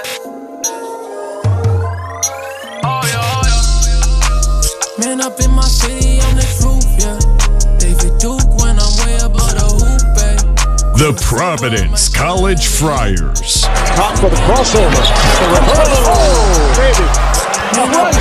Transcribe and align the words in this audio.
Oh, 0.00 0.62
oh, 2.84 3.42
Man 4.98 5.20
up 5.20 5.40
in 5.40 5.50
my 5.50 5.62
city 5.62 6.20
on 6.20 6.36
the 6.36 6.46
roof, 6.62 6.84
yeah. 7.02 7.18
David 7.78 8.16
Duke 8.18 8.46
when 8.62 8.78
I'm 8.78 8.94
way 9.02 9.18
above 9.18 9.58
the 9.58 9.66
hoop, 9.66 9.98
babe. 10.14 10.38
The 10.98 11.12
Providence 11.26 12.08
College 12.08 12.68
Friars. 12.68 13.62
Top 13.96 14.16
for 14.18 14.30
the 14.30 14.36
crossover. 14.46 14.94
The 14.94 15.46
reverse. 15.50 15.90
Oh, 16.06 16.74
baby. 16.78 17.02
The 17.74 17.82
run. 17.90 18.14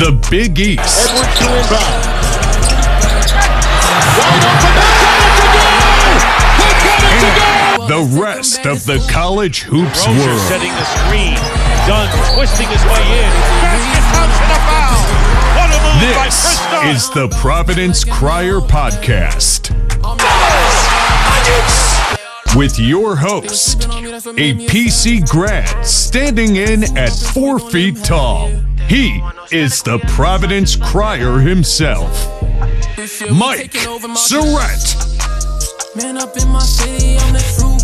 The 0.00 0.10
Big 0.28 0.58
East. 0.58 1.08
Edwards 1.08 1.38
to 1.38 1.44
inbound. 1.54 2.02
Wide 4.18 4.42
open. 4.42 4.74
They 4.74 4.90
got 5.06 5.22
it 5.22 5.34
to 5.38 5.46
go. 5.54 5.62
They 6.58 6.72
got 6.82 6.98
it 6.98 7.10
to 7.20 7.30
go. 7.40 7.49
The 7.90 8.20
rest 8.22 8.66
of 8.66 8.86
the 8.86 9.04
college 9.10 9.62
hoops 9.62 10.06
Rozier 10.06 10.26
world. 10.28 10.40
setting 10.42 10.70
the 10.70 10.84
screen. 10.84 11.34
Dunn 11.88 12.06
twisting 12.36 12.68
his 12.68 12.84
way 12.84 13.02
in. 13.18 13.30
Basket 13.60 14.04
counts 14.14 14.38
and 14.38 14.52
a 14.52 14.60
foul. 14.70 15.02
What 15.56 15.70
a 15.70 15.78
move 15.82 16.14
by 16.14 16.24
This 16.26 16.46
Kris 16.46 16.58
Dunn. 16.70 16.86
is 16.86 17.10
the 17.10 17.28
Providence 17.40 18.04
Crier 18.04 18.60
Podcast. 18.60 19.74
With 22.56 22.78
your 22.78 23.16
host, 23.16 23.82
a 23.82 24.54
PC 24.68 25.28
grad 25.28 25.84
standing 25.84 26.54
in 26.54 26.96
at 26.96 27.10
four 27.10 27.58
feet 27.58 27.96
tall. 28.04 28.50
He 28.86 29.20
is 29.50 29.82
the 29.82 29.98
Providence 30.10 30.76
Crier 30.76 31.40
himself, 31.40 32.40
Mike 33.32 33.72
Surette. 34.14 35.08
Man 35.96 36.18
up 36.18 36.36
in 36.36 36.48
my 36.50 36.60
city 36.60 37.18
on 37.18 37.32
the 37.32 37.40
roof, 37.60 37.79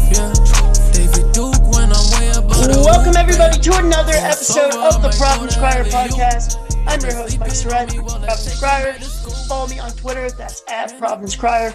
Welcome 2.87 3.17
everybody 3.17 3.59
to 3.59 3.77
another 3.77 4.13
episode 4.13 4.75
of 4.75 5.03
the 5.03 5.13
Providence 5.19 5.57
Crier 5.57 5.83
podcast. 5.85 6.63
I'm 6.87 7.01
your 7.01 7.15
host 7.15 7.41
Mike 7.41 7.51
Surette, 7.51 7.93
Providence 7.97 8.61
Crier. 8.61 8.93
Follow 9.49 9.67
me 9.67 9.81
on 9.81 9.91
Twitter, 9.93 10.31
that's 10.31 10.63
at 10.69 10.97
Providence 10.99 11.35
Crier. 11.35 11.75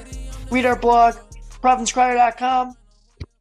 Read 0.49 0.65
our 0.65 0.77
blog, 0.77 1.15
providencecrier.com. 1.61 2.75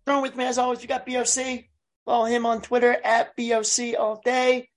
Thrown 0.06 0.22
with 0.22 0.34
me 0.34 0.44
as 0.44 0.58
always, 0.58 0.82
you 0.82 0.88
got 0.88 1.06
BOC. 1.06 1.66
Follow 2.04 2.24
him 2.24 2.44
on 2.44 2.60
Twitter 2.60 2.96
at 3.04 3.36
BOC 3.36 3.94
all 3.96 4.20
day. 4.24 4.68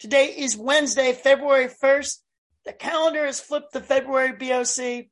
Today 0.00 0.34
is 0.38 0.56
Wednesday, 0.56 1.12
February 1.12 1.68
1st. 1.68 2.18
The 2.66 2.72
calendar 2.72 3.24
is 3.26 3.38
flipped 3.38 3.74
to 3.74 3.80
February 3.80 4.32
BOC. 4.32 5.06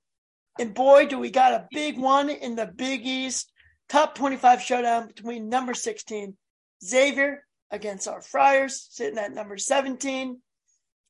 And 0.58 0.74
boy, 0.74 1.06
do 1.06 1.20
we 1.20 1.30
got 1.30 1.52
a 1.52 1.68
big 1.70 1.98
one 1.98 2.28
in 2.30 2.56
the 2.56 2.66
Big 2.66 3.06
East. 3.06 3.49
Top 3.90 4.14
25 4.14 4.62
showdown 4.62 5.08
between 5.08 5.48
number 5.48 5.74
16 5.74 6.36
Xavier 6.82 7.44
against 7.72 8.06
our 8.06 8.22
Friars, 8.22 8.86
sitting 8.88 9.18
at 9.18 9.34
number 9.34 9.56
17 9.56 10.40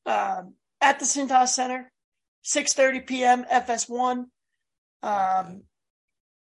um, 0.07 0.55
at 0.81 0.99
the 0.99 1.05
Cintas 1.05 1.49
Center, 1.49 1.93
6.30 2.43 3.07
p.m. 3.07 3.45
FS1. 3.45 4.25
Um, 5.03 5.63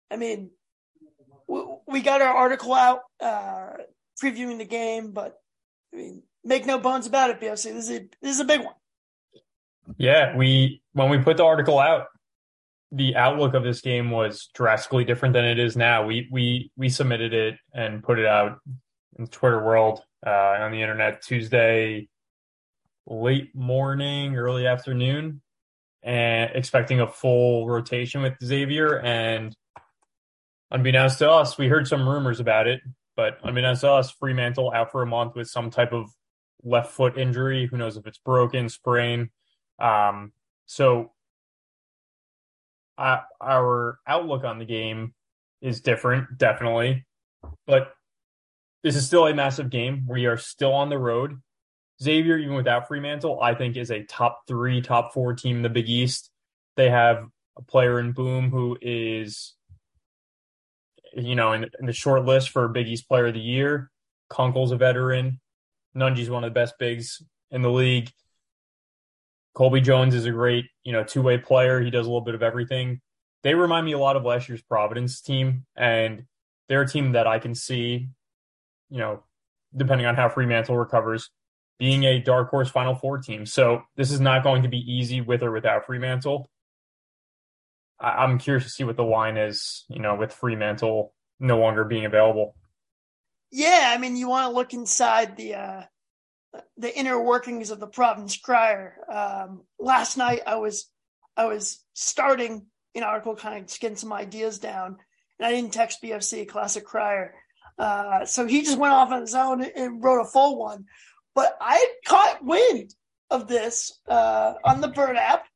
I 0.08 0.16
mean, 0.16 0.50
we, 1.48 1.64
we 1.88 2.00
got 2.00 2.22
our 2.22 2.34
article 2.34 2.74
out 2.74 3.00
uh, 3.20 3.72
previewing 4.22 4.58
the 4.58 4.64
game, 4.64 5.10
but 5.10 5.36
I 5.92 5.96
mean, 5.96 6.22
make 6.44 6.64
no 6.64 6.78
bones 6.78 7.08
about 7.08 7.30
it, 7.30 7.40
BOC. 7.40 7.56
This 7.56 7.66
is 7.66 7.90
a, 7.90 8.08
this 8.22 8.34
is 8.36 8.40
a 8.40 8.44
big 8.44 8.60
one. 8.60 8.74
Yeah, 9.98 10.36
we 10.36 10.80
when 10.92 11.10
we 11.10 11.18
put 11.18 11.38
the 11.38 11.44
article 11.44 11.80
out, 11.80 12.06
the 12.92 13.16
outlook 13.16 13.54
of 13.54 13.62
this 13.62 13.80
game 13.80 14.10
was 14.10 14.50
drastically 14.54 15.04
different 15.04 15.34
than 15.34 15.44
it 15.44 15.58
is 15.58 15.76
now. 15.76 16.04
We 16.04 16.28
we 16.30 16.72
we 16.76 16.88
submitted 16.88 17.32
it 17.32 17.56
and 17.72 18.02
put 18.02 18.18
it 18.18 18.26
out 18.26 18.58
in 19.18 19.24
the 19.24 19.30
Twitter 19.30 19.62
world 19.62 20.00
uh, 20.26 20.30
on 20.30 20.72
the 20.72 20.82
internet 20.82 21.22
Tuesday 21.22 22.08
late 23.06 23.54
morning, 23.54 24.36
early 24.36 24.66
afternoon, 24.66 25.40
and 26.02 26.50
expecting 26.54 27.00
a 27.00 27.06
full 27.06 27.68
rotation 27.68 28.22
with 28.22 28.34
Xavier. 28.42 28.98
And 28.98 29.54
unbeknownst 30.70 31.18
to 31.18 31.30
us, 31.30 31.58
we 31.58 31.68
heard 31.68 31.86
some 31.86 32.08
rumors 32.08 32.40
about 32.40 32.66
it, 32.66 32.80
but 33.16 33.38
unbeknownst 33.42 33.82
to 33.82 33.90
us, 33.90 34.12
Freemantle 34.12 34.74
out 34.74 34.90
for 34.90 35.02
a 35.02 35.06
month 35.06 35.36
with 35.36 35.48
some 35.48 35.70
type 35.70 35.92
of 35.92 36.10
left 36.62 36.92
foot 36.92 37.18
injury. 37.18 37.66
Who 37.66 37.76
knows 37.76 37.96
if 37.96 38.06
it's 38.06 38.18
broken, 38.18 38.68
sprain. 38.68 39.30
Um, 39.78 40.32
so 40.66 41.12
uh, 43.00 43.20
our 43.40 43.98
outlook 44.06 44.44
on 44.44 44.58
the 44.58 44.66
game 44.66 45.14
is 45.62 45.80
different, 45.80 46.36
definitely, 46.36 47.06
but 47.66 47.92
this 48.82 48.94
is 48.94 49.06
still 49.06 49.26
a 49.26 49.34
massive 49.34 49.70
game. 49.70 50.06
We 50.08 50.26
are 50.26 50.36
still 50.36 50.74
on 50.74 50.90
the 50.90 50.98
road. 50.98 51.40
Xavier, 52.02 52.36
even 52.36 52.54
without 52.54 52.88
Freemantle, 52.88 53.42
I 53.42 53.54
think 53.54 53.76
is 53.76 53.90
a 53.90 54.04
top 54.04 54.42
three, 54.46 54.82
top 54.82 55.12
four 55.12 55.34
team 55.34 55.56
in 55.56 55.62
the 55.62 55.68
Big 55.68 55.88
East. 55.88 56.30
They 56.76 56.90
have 56.90 57.26
a 57.58 57.62
player 57.62 57.98
in 58.00 58.12
Boum 58.12 58.50
who 58.50 58.78
is, 58.80 59.54
you 61.14 61.34
know, 61.34 61.52
in, 61.52 61.70
in 61.78 61.86
the 61.86 61.92
short 61.92 62.24
list 62.24 62.50
for 62.50 62.68
Big 62.68 62.88
East 62.88 63.08
Player 63.08 63.26
of 63.26 63.34
the 63.34 63.40
Year. 63.40 63.90
Kunkel's 64.30 64.72
a 64.72 64.76
veteran. 64.76 65.40
Nunge's 65.94 66.30
one 66.30 66.44
of 66.44 66.50
the 66.50 66.58
best 66.58 66.74
bigs 66.78 67.22
in 67.50 67.62
the 67.62 67.70
league. 67.70 68.10
Colby 69.54 69.80
Jones 69.80 70.14
is 70.14 70.26
a 70.26 70.30
great, 70.30 70.66
you 70.84 70.92
know, 70.92 71.02
two 71.04 71.22
way 71.22 71.38
player. 71.38 71.80
He 71.80 71.90
does 71.90 72.06
a 72.06 72.08
little 72.08 72.20
bit 72.20 72.34
of 72.34 72.42
everything. 72.42 73.00
They 73.42 73.54
remind 73.54 73.86
me 73.86 73.92
a 73.92 73.98
lot 73.98 74.16
of 74.16 74.24
last 74.24 74.48
year's 74.48 74.62
Providence 74.62 75.20
team, 75.20 75.64
and 75.76 76.24
they're 76.68 76.82
a 76.82 76.88
team 76.88 77.12
that 77.12 77.26
I 77.26 77.38
can 77.38 77.54
see, 77.54 78.08
you 78.90 78.98
know, 78.98 79.24
depending 79.76 80.06
on 80.06 80.14
how 80.14 80.28
Freemantle 80.28 80.78
recovers, 80.78 81.30
being 81.78 82.04
a 82.04 82.20
dark 82.20 82.50
horse 82.50 82.68
Final 82.70 82.94
Four 82.94 83.18
team. 83.18 83.46
So 83.46 83.82
this 83.96 84.10
is 84.10 84.20
not 84.20 84.42
going 84.42 84.62
to 84.62 84.68
be 84.68 84.78
easy 84.78 85.20
with 85.20 85.42
or 85.42 85.50
without 85.50 85.86
Freemantle. 85.86 86.44
I- 87.98 88.24
I'm 88.24 88.38
curious 88.38 88.64
to 88.64 88.70
see 88.70 88.84
what 88.84 88.96
the 88.96 89.04
line 89.04 89.36
is, 89.36 89.84
you 89.88 90.00
know, 90.00 90.14
with 90.14 90.34
Freemantle 90.34 91.10
no 91.38 91.58
longer 91.58 91.84
being 91.84 92.04
available. 92.04 92.54
Yeah, 93.50 93.92
I 93.94 93.98
mean, 93.98 94.16
you 94.16 94.28
want 94.28 94.48
to 94.48 94.54
look 94.54 94.74
inside 94.74 95.36
the 95.36 95.54
uh, 95.54 95.82
the 96.76 96.96
inner 96.96 97.20
workings 97.20 97.70
of 97.70 97.80
the 97.80 97.86
province 97.86 98.36
Crier. 98.36 98.96
Um, 99.12 99.62
last 99.78 100.16
night, 100.16 100.40
I 100.46 100.56
was 100.56 100.90
I 101.36 101.46
was 101.46 101.84
starting 101.94 102.66
an 102.94 103.02
article, 103.02 103.36
kind 103.36 103.62
of 103.62 103.80
getting 103.80 103.96
some 103.96 104.12
ideas 104.12 104.58
down, 104.58 104.96
and 105.38 105.46
I 105.46 105.52
didn't 105.52 105.72
text 105.72 106.02
BFC 106.02 106.48
Classic 106.48 106.84
Crier, 106.84 107.34
uh, 107.78 108.26
so 108.26 108.46
he 108.46 108.62
just 108.62 108.78
went 108.78 108.92
off 108.92 109.10
on 109.10 109.22
his 109.22 109.34
own 109.34 109.62
and 109.62 110.02
wrote 110.02 110.20
a 110.20 110.26
full 110.26 110.58
one. 110.58 110.84
But 111.34 111.56
I 111.60 111.94
caught 112.06 112.44
wind 112.44 112.94
of 113.30 113.48
this 113.48 113.98
uh, 114.08 114.54
on 114.64 114.80
the 114.80 114.88
Bird 114.88 115.16
app 115.16 115.46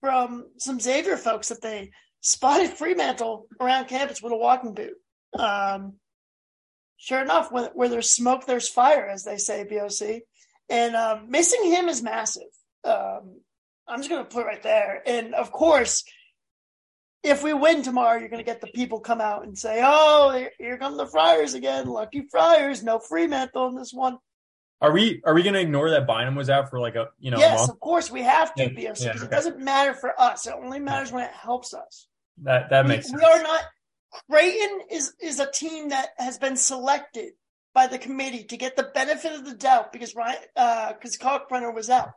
from 0.00 0.46
some 0.58 0.78
Xavier 0.78 1.16
folks 1.16 1.48
that 1.48 1.62
they 1.62 1.90
spotted 2.20 2.70
Freemantle 2.70 3.44
around 3.60 3.88
campus 3.88 4.22
with 4.22 4.32
a 4.32 4.36
walking 4.36 4.74
boot. 4.74 4.94
Um, 5.36 5.94
sure 6.98 7.22
enough, 7.22 7.50
when, 7.50 7.64
where 7.74 7.88
there's 7.88 8.10
smoke, 8.10 8.44
there's 8.44 8.68
fire, 8.68 9.06
as 9.06 9.24
they 9.24 9.38
say, 9.38 9.64
BOC. 9.64 10.22
And 10.68 10.94
um, 10.94 11.30
missing 11.30 11.64
him 11.64 11.88
is 11.88 12.02
massive. 12.02 12.50
Um, 12.84 13.40
I'm 13.86 14.00
just 14.00 14.10
going 14.10 14.22
to 14.22 14.28
put 14.30 14.42
it 14.42 14.46
right 14.46 14.62
there. 14.62 15.02
And 15.06 15.34
of 15.34 15.50
course, 15.50 16.04
if 17.22 17.42
we 17.42 17.54
win 17.54 17.82
tomorrow, 17.82 18.18
you're 18.18 18.28
going 18.28 18.44
to 18.44 18.44
get 18.44 18.60
the 18.60 18.68
people 18.68 19.00
come 19.00 19.20
out 19.20 19.44
and 19.44 19.56
say, 19.56 19.80
"Oh, 19.82 20.46
here, 20.58 20.78
come 20.78 20.96
the 20.96 21.06
Friars 21.06 21.54
again! 21.54 21.86
Lucky 21.86 22.26
Friars! 22.30 22.82
No 22.82 22.98
Freemantle 22.98 23.70
in 23.70 23.74
this 23.74 23.92
one." 23.92 24.18
Are 24.80 24.92
we 24.92 25.20
are 25.24 25.34
we 25.34 25.42
going 25.42 25.54
to 25.54 25.60
ignore 25.60 25.90
that 25.90 26.06
Bynum 26.06 26.36
was 26.36 26.48
out 26.48 26.70
for 26.70 26.78
like 26.78 26.94
a 26.94 27.08
you 27.18 27.32
know 27.32 27.38
yes, 27.38 27.68
of 27.68 27.80
course 27.80 28.10
we 28.10 28.22
have 28.22 28.54
to, 28.54 28.62
Yeah, 28.62 28.90
BOC, 28.90 29.00
yeah, 29.00 29.24
it 29.24 29.30
doesn't 29.30 29.58
matter 29.58 29.92
for 29.94 30.18
us. 30.20 30.46
It 30.46 30.54
only 30.54 30.78
matters 30.78 31.10
when 31.10 31.24
it 31.24 31.32
helps 31.32 31.74
us. 31.74 32.06
That 32.42 32.70
that 32.70 32.86
makes 32.86 33.06
we, 33.10 33.18
sense. 33.18 33.24
are 33.24 33.42
not. 33.42 33.62
Creighton 34.30 34.80
is 34.90 35.14
is 35.20 35.38
a 35.40 35.50
team 35.50 35.90
that 35.90 36.10
has 36.18 36.38
been 36.38 36.56
selected 36.56 37.32
by 37.74 37.86
the 37.86 37.98
committee 37.98 38.44
to 38.44 38.56
get 38.56 38.76
the 38.76 38.90
benefit 38.94 39.32
of 39.32 39.44
the 39.44 39.54
doubt 39.54 39.92
because 39.92 40.14
Ryan 40.14 40.38
because 40.54 41.16
Kalkbrenner 41.18 41.74
was 41.74 41.90
out. 41.90 42.10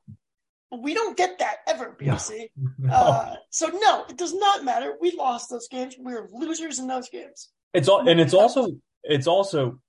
But 0.70 0.82
we 0.84 0.94
don't 0.94 1.18
get 1.18 1.40
that 1.40 1.58
ever, 1.68 1.96
BOC. 2.00 2.32
No. 2.80 2.90
Uh, 2.92 3.36
so 3.50 3.68
no, 3.68 4.06
it 4.10 4.18
does 4.18 4.34
not 4.34 4.64
matter. 4.64 4.96
We 5.02 5.12
lost 5.18 5.50
those 5.50 5.68
games. 5.68 5.96
We 6.00 6.14
were 6.14 6.30
losers 6.32 6.80
in 6.80 6.88
those 6.88 7.10
games. 7.10 7.50
It's 7.74 7.88
all, 7.90 8.08
and 8.08 8.20
it's 8.22 8.34
also, 8.34 8.68
it's 9.04 9.28
also, 9.28 9.80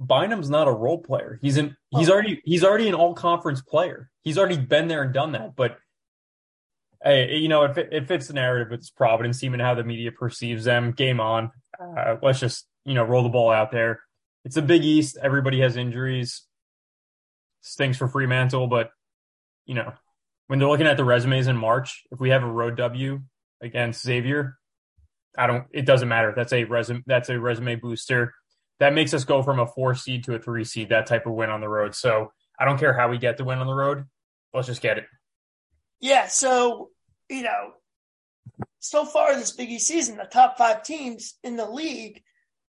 Bynum's 0.00 0.50
not 0.50 0.66
a 0.68 0.72
role 0.72 0.98
player. 0.98 1.38
He's 1.42 1.56
an, 1.58 1.76
he's 1.90 2.08
Oh. 2.10 2.12
already, 2.14 2.40
he's 2.44 2.64
already 2.64 2.88
an 2.88 2.94
all 2.94 3.14
conference 3.14 3.62
player. 3.62 4.10
He's 4.22 4.36
already 4.36 4.58
been 4.58 4.88
there 4.88 5.02
and 5.02 5.14
done 5.14 5.32
that. 5.32 5.54
But, 5.56 5.78
hey, 7.04 7.36
you 7.36 7.48
know, 7.48 7.64
it, 7.64 7.74
fit- 7.74 7.92
it 7.92 8.08
fits 8.08 8.28
the 8.28 8.34
narrative. 8.34 8.72
It's 8.72 8.90
Providence 8.90 9.38
team 9.40 9.52
and 9.52 9.62
how 9.62 9.74
the 9.74 9.84
media 9.84 10.12
perceives 10.12 10.64
them. 10.64 10.92
Game 10.92 11.20
on. 11.20 11.50
Uh, 11.80 12.16
let's 12.22 12.40
just, 12.40 12.66
you 12.84 12.94
know, 12.94 13.04
roll 13.04 13.22
the 13.22 13.28
ball 13.28 13.50
out 13.50 13.70
there. 13.72 14.00
It's 14.44 14.56
a 14.56 14.62
Big 14.62 14.84
East. 14.84 15.16
Everybody 15.22 15.60
has 15.60 15.76
injuries. 15.76 16.42
Stinks 17.60 17.96
for 17.96 18.08
Freemantle, 18.08 18.68
but 18.68 18.90
you 19.66 19.74
know, 19.74 19.92
when 20.48 20.58
they're 20.58 20.68
looking 20.68 20.88
at 20.88 20.96
the 20.96 21.04
resumes 21.04 21.46
in 21.46 21.56
March, 21.56 22.02
if 22.10 22.18
we 22.18 22.30
have 22.30 22.42
a 22.42 22.50
road 22.50 22.76
W 22.76 23.20
against 23.60 24.02
Xavier, 24.02 24.58
I 25.38 25.46
don't. 25.46 25.66
It 25.72 25.86
doesn't 25.86 26.08
matter. 26.08 26.32
That's 26.34 26.52
a 26.52 26.64
resume. 26.64 27.04
That's 27.06 27.28
a 27.28 27.38
resume 27.38 27.76
booster. 27.76 28.34
that 28.80 28.94
makes 28.94 29.14
us 29.14 29.24
go 29.24 29.42
from 29.44 29.60
a 29.60 29.66
four 29.66 29.94
seed 29.94 30.24
to 30.24 30.34
a 30.34 30.38
three 30.40 30.64
seed, 30.64 30.88
that 30.88 31.06
type 31.06 31.26
of 31.26 31.34
win 31.34 31.50
on 31.50 31.60
the 31.60 31.68
road. 31.68 31.94
So 31.94 32.32
I 32.58 32.64
don't 32.64 32.78
care 32.78 32.92
how 32.92 33.08
we 33.08 33.18
get 33.18 33.36
the 33.36 33.44
win 33.44 33.58
on 33.58 33.68
the 33.68 33.74
road. 33.74 34.04
Let's 34.52 34.66
just 34.66 34.82
get 34.82 34.98
it. 34.98 35.04
Yeah. 36.02 36.26
So, 36.26 36.90
you 37.30 37.44
know, 37.44 37.72
so 38.80 39.06
far 39.06 39.34
this 39.34 39.52
Big 39.52 39.70
East 39.70 39.86
season, 39.86 40.18
the 40.18 40.24
top 40.24 40.58
five 40.58 40.82
teams 40.82 41.38
in 41.42 41.56
the 41.56 41.70
league 41.70 42.20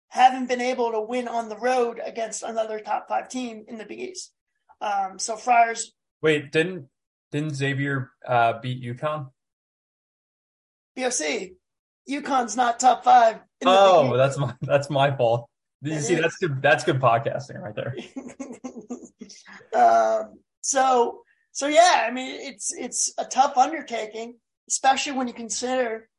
haven't 0.07 0.47
been 0.47 0.61
able 0.61 0.91
to 0.91 1.01
win 1.01 1.27
on 1.27 1.49
the 1.49 1.57
road 1.57 1.99
against 2.01 2.43
another 2.43 2.79
top 2.79 3.07
five 3.09 3.27
team 3.27 3.65
in 3.67 3.77
the 3.77 3.85
Big 3.85 3.99
East. 3.99 4.31
Um, 4.79 5.19
so 5.19 5.35
Friars. 5.35 5.91
Wait, 6.21 6.51
didn't 6.51 6.87
didn't 7.31 7.55
Xavier 7.55 8.11
uh, 8.25 8.59
beat 8.61 8.81
UConn? 8.81 9.29
BOC. 10.95 11.51
UConn's 12.09 12.55
not 12.55 12.79
top 12.79 13.03
five. 13.03 13.39
oh, 13.65 14.15
that's 14.15 14.37
my 14.37 14.53
that's 14.61 14.89
my 14.89 15.15
fault. 15.15 15.49
You 15.81 15.99
see 15.99 16.13
is. 16.13 16.21
that's 16.21 16.37
good 16.37 16.61
that's 16.61 16.83
good 16.83 17.01
podcasting 17.01 17.59
right 17.59 17.75
there. 17.75 17.95
um, 19.81 20.39
so 20.61 21.24
so 21.55 21.67
yeah, 21.67 22.03
I 22.05 22.11
mean 22.11 22.35
it's 22.41 22.73
it's 22.73 23.13
a 23.17 23.23
tough 23.23 23.57
undertaking, 23.57 24.35
especially 24.67 25.13
when 25.13 25.29
you 25.29 25.33
consider, 25.33 26.09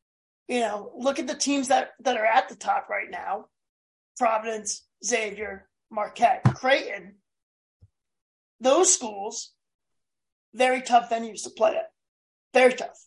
you 0.49 0.61
know, 0.61 0.91
look 0.97 1.19
at 1.19 1.27
the 1.27 1.35
teams 1.35 1.69
that 1.69 1.91
that 2.01 2.17
are 2.17 2.25
at 2.25 2.49
the 2.49 2.57
top 2.57 2.89
right 2.89 3.11
now. 3.11 3.45
Providence, 4.17 4.87
Xavier, 5.05 5.69
Marquette, 5.91 6.43
Creighton. 6.55 7.17
Those 8.61 8.95
schools, 8.95 9.53
very 10.55 10.81
tough 10.81 11.11
venues 11.11 11.43
to 11.43 11.51
play 11.51 11.77
at. 11.77 11.91
Very 12.55 12.73
tough. 12.73 12.99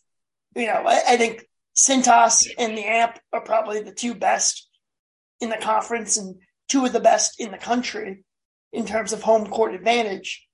You 0.54 0.66
know, 0.66 0.84
I, 0.86 1.02
I 1.08 1.16
think 1.16 1.44
Cintas 1.76 2.46
and 2.56 2.78
the 2.78 2.84
AMP 2.84 3.18
are 3.32 3.40
probably 3.40 3.82
the 3.82 3.90
two 3.90 4.14
best 4.14 4.68
in 5.40 5.50
the 5.50 5.56
conference 5.56 6.16
and 6.16 6.36
two 6.68 6.84
of 6.84 6.92
the 6.92 7.00
best 7.00 7.40
in 7.40 7.50
the 7.50 7.58
country 7.58 8.22
in 8.72 8.86
terms 8.86 9.12
of 9.12 9.20
home 9.20 9.48
court 9.48 9.74
advantage. 9.74 10.46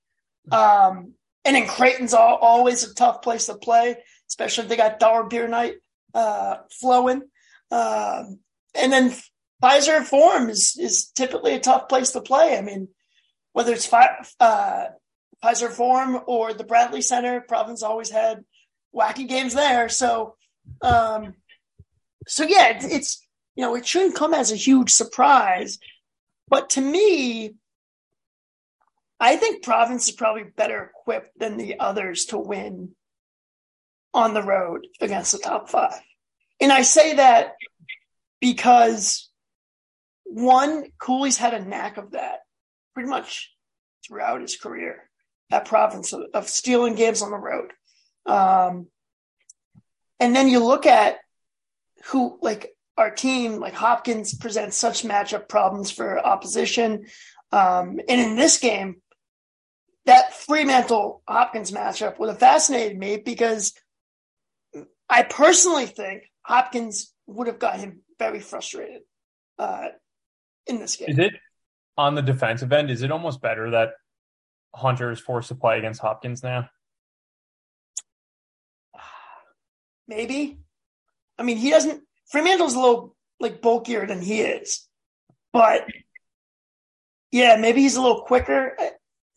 Um, 0.51 1.13
and 1.47 1.55
then 1.55 1.67
Creighton's 1.67 2.13
all, 2.13 2.35
always 2.35 2.83
a 2.83 2.93
tough 2.93 3.21
place 3.21 3.45
to 3.45 3.55
play, 3.55 3.95
especially 4.27 4.63
if 4.63 4.69
they 4.69 4.75
got 4.75 4.99
dollar 4.99 5.23
beer 5.23 5.47
night 5.47 5.75
uh, 6.13 6.57
flowing. 6.69 7.21
Um, 7.71 8.39
and 8.75 8.91
then 8.91 9.15
Fiserv 9.63 10.03
Forum 10.03 10.49
is 10.49 10.77
is 10.77 11.07
typically 11.07 11.53
a 11.53 11.59
tough 11.59 11.89
place 11.89 12.11
to 12.11 12.21
play. 12.21 12.57
I 12.57 12.61
mean, 12.61 12.89
whether 13.53 13.73
it's 13.73 13.85
fi- 13.85 14.23
uh, 14.39 14.85
Fiserv 15.43 15.71
Forum 15.71 16.19
or 16.27 16.53
the 16.53 16.63
Bradley 16.63 17.01
Center, 17.01 17.41
Providence 17.41 17.81
always 17.81 18.09
had 18.09 18.43
wacky 18.93 19.27
games 19.27 19.53
there. 19.53 19.89
So 19.89 20.35
um, 20.81 21.33
so 22.27 22.43
yeah, 22.43 22.75
it's, 22.75 22.85
it's 22.85 23.27
you 23.55 23.63
know 23.63 23.75
it 23.75 23.87
shouldn't 23.87 24.15
come 24.15 24.33
as 24.33 24.51
a 24.51 24.55
huge 24.55 24.91
surprise, 24.91 25.79
but 26.49 26.71
to 26.71 26.81
me, 26.81 27.55
I 29.19 29.35
think 29.35 29.63
Providence 29.63 30.07
is 30.07 30.15
probably 30.15 30.43
better 30.43 30.91
equipped 30.91 31.37
than 31.39 31.57
the 31.57 31.79
others 31.79 32.25
to 32.25 32.37
win 32.37 32.95
on 34.13 34.33
the 34.33 34.43
road 34.43 34.87
against 35.01 35.31
the 35.31 35.39
top 35.39 35.69
five, 35.69 36.01
and 36.59 36.71
I 36.71 36.81
say 36.81 37.15
that 37.15 37.53
because 38.39 39.29
one, 40.23 40.85
Cooley's 40.99 41.37
had 41.37 41.53
a 41.53 41.63
knack 41.63 41.97
of 41.97 42.11
that 42.11 42.39
pretty 42.93 43.09
much 43.09 43.53
throughout 44.05 44.41
his 44.41 44.57
career 44.57 45.09
at 45.51 45.65
Providence 45.65 46.13
of, 46.13 46.23
of 46.33 46.49
stealing 46.49 46.95
games 46.95 47.21
on 47.21 47.31
the 47.31 47.37
road. 47.37 47.71
Um, 48.25 48.87
and 50.19 50.35
then 50.35 50.47
you 50.47 50.63
look 50.63 50.85
at 50.85 51.17
who, 52.05 52.37
like 52.41 52.71
our 52.97 53.11
team, 53.11 53.59
like 53.59 53.73
Hopkins 53.73 54.33
presents 54.33 54.75
such 54.77 55.03
matchup 55.03 55.47
problems 55.47 55.91
for 55.91 56.19
opposition. 56.19 57.05
Um, 57.51 57.99
and 58.09 58.21
in 58.21 58.35
this 58.35 58.59
game, 58.59 59.01
that 60.07 60.33
Freemantle 60.33 61.21
Hopkins 61.27 61.71
matchup 61.71 62.17
would 62.17 62.29
have 62.29 62.39
fascinated 62.39 62.97
me 62.97 63.17
because 63.17 63.73
I 65.09 65.23
personally 65.23 65.85
think 65.85 66.23
Hopkins 66.41 67.13
would 67.27 67.47
have 67.47 67.59
got 67.59 67.79
him 67.79 68.01
very 68.17 68.39
frustrated 68.39 69.01
uh, 69.59 69.89
in 70.65 70.79
this 70.79 70.95
game. 70.95 71.09
Is 71.09 71.19
it 71.19 71.33
on 71.97 72.15
the 72.15 72.21
defensive 72.21 72.71
end? 72.71 72.89
Is 72.89 73.03
it 73.03 73.11
almost 73.11 73.41
better 73.41 73.71
that 73.71 73.91
Hunter 74.73 75.11
is 75.11 75.19
forced 75.19 75.49
to 75.49 75.55
play 75.55 75.77
against 75.77 76.01
Hopkins 76.01 76.41
now? 76.41 76.69
maybe. 80.07 80.57
I 81.37 81.43
mean, 81.43 81.57
he 81.57 81.69
doesn't. 81.69 82.01
Freemantle's 82.31 82.75
a 82.75 82.79
little 82.79 83.15
like 83.39 83.61
bulkier 83.61 84.07
than 84.07 84.21
he 84.21 84.41
is, 84.41 84.87
but 85.53 85.85
yeah, 87.31 87.57
maybe 87.57 87.81
he's 87.81 87.97
a 87.97 88.01
little 88.01 88.21
quicker. 88.21 88.75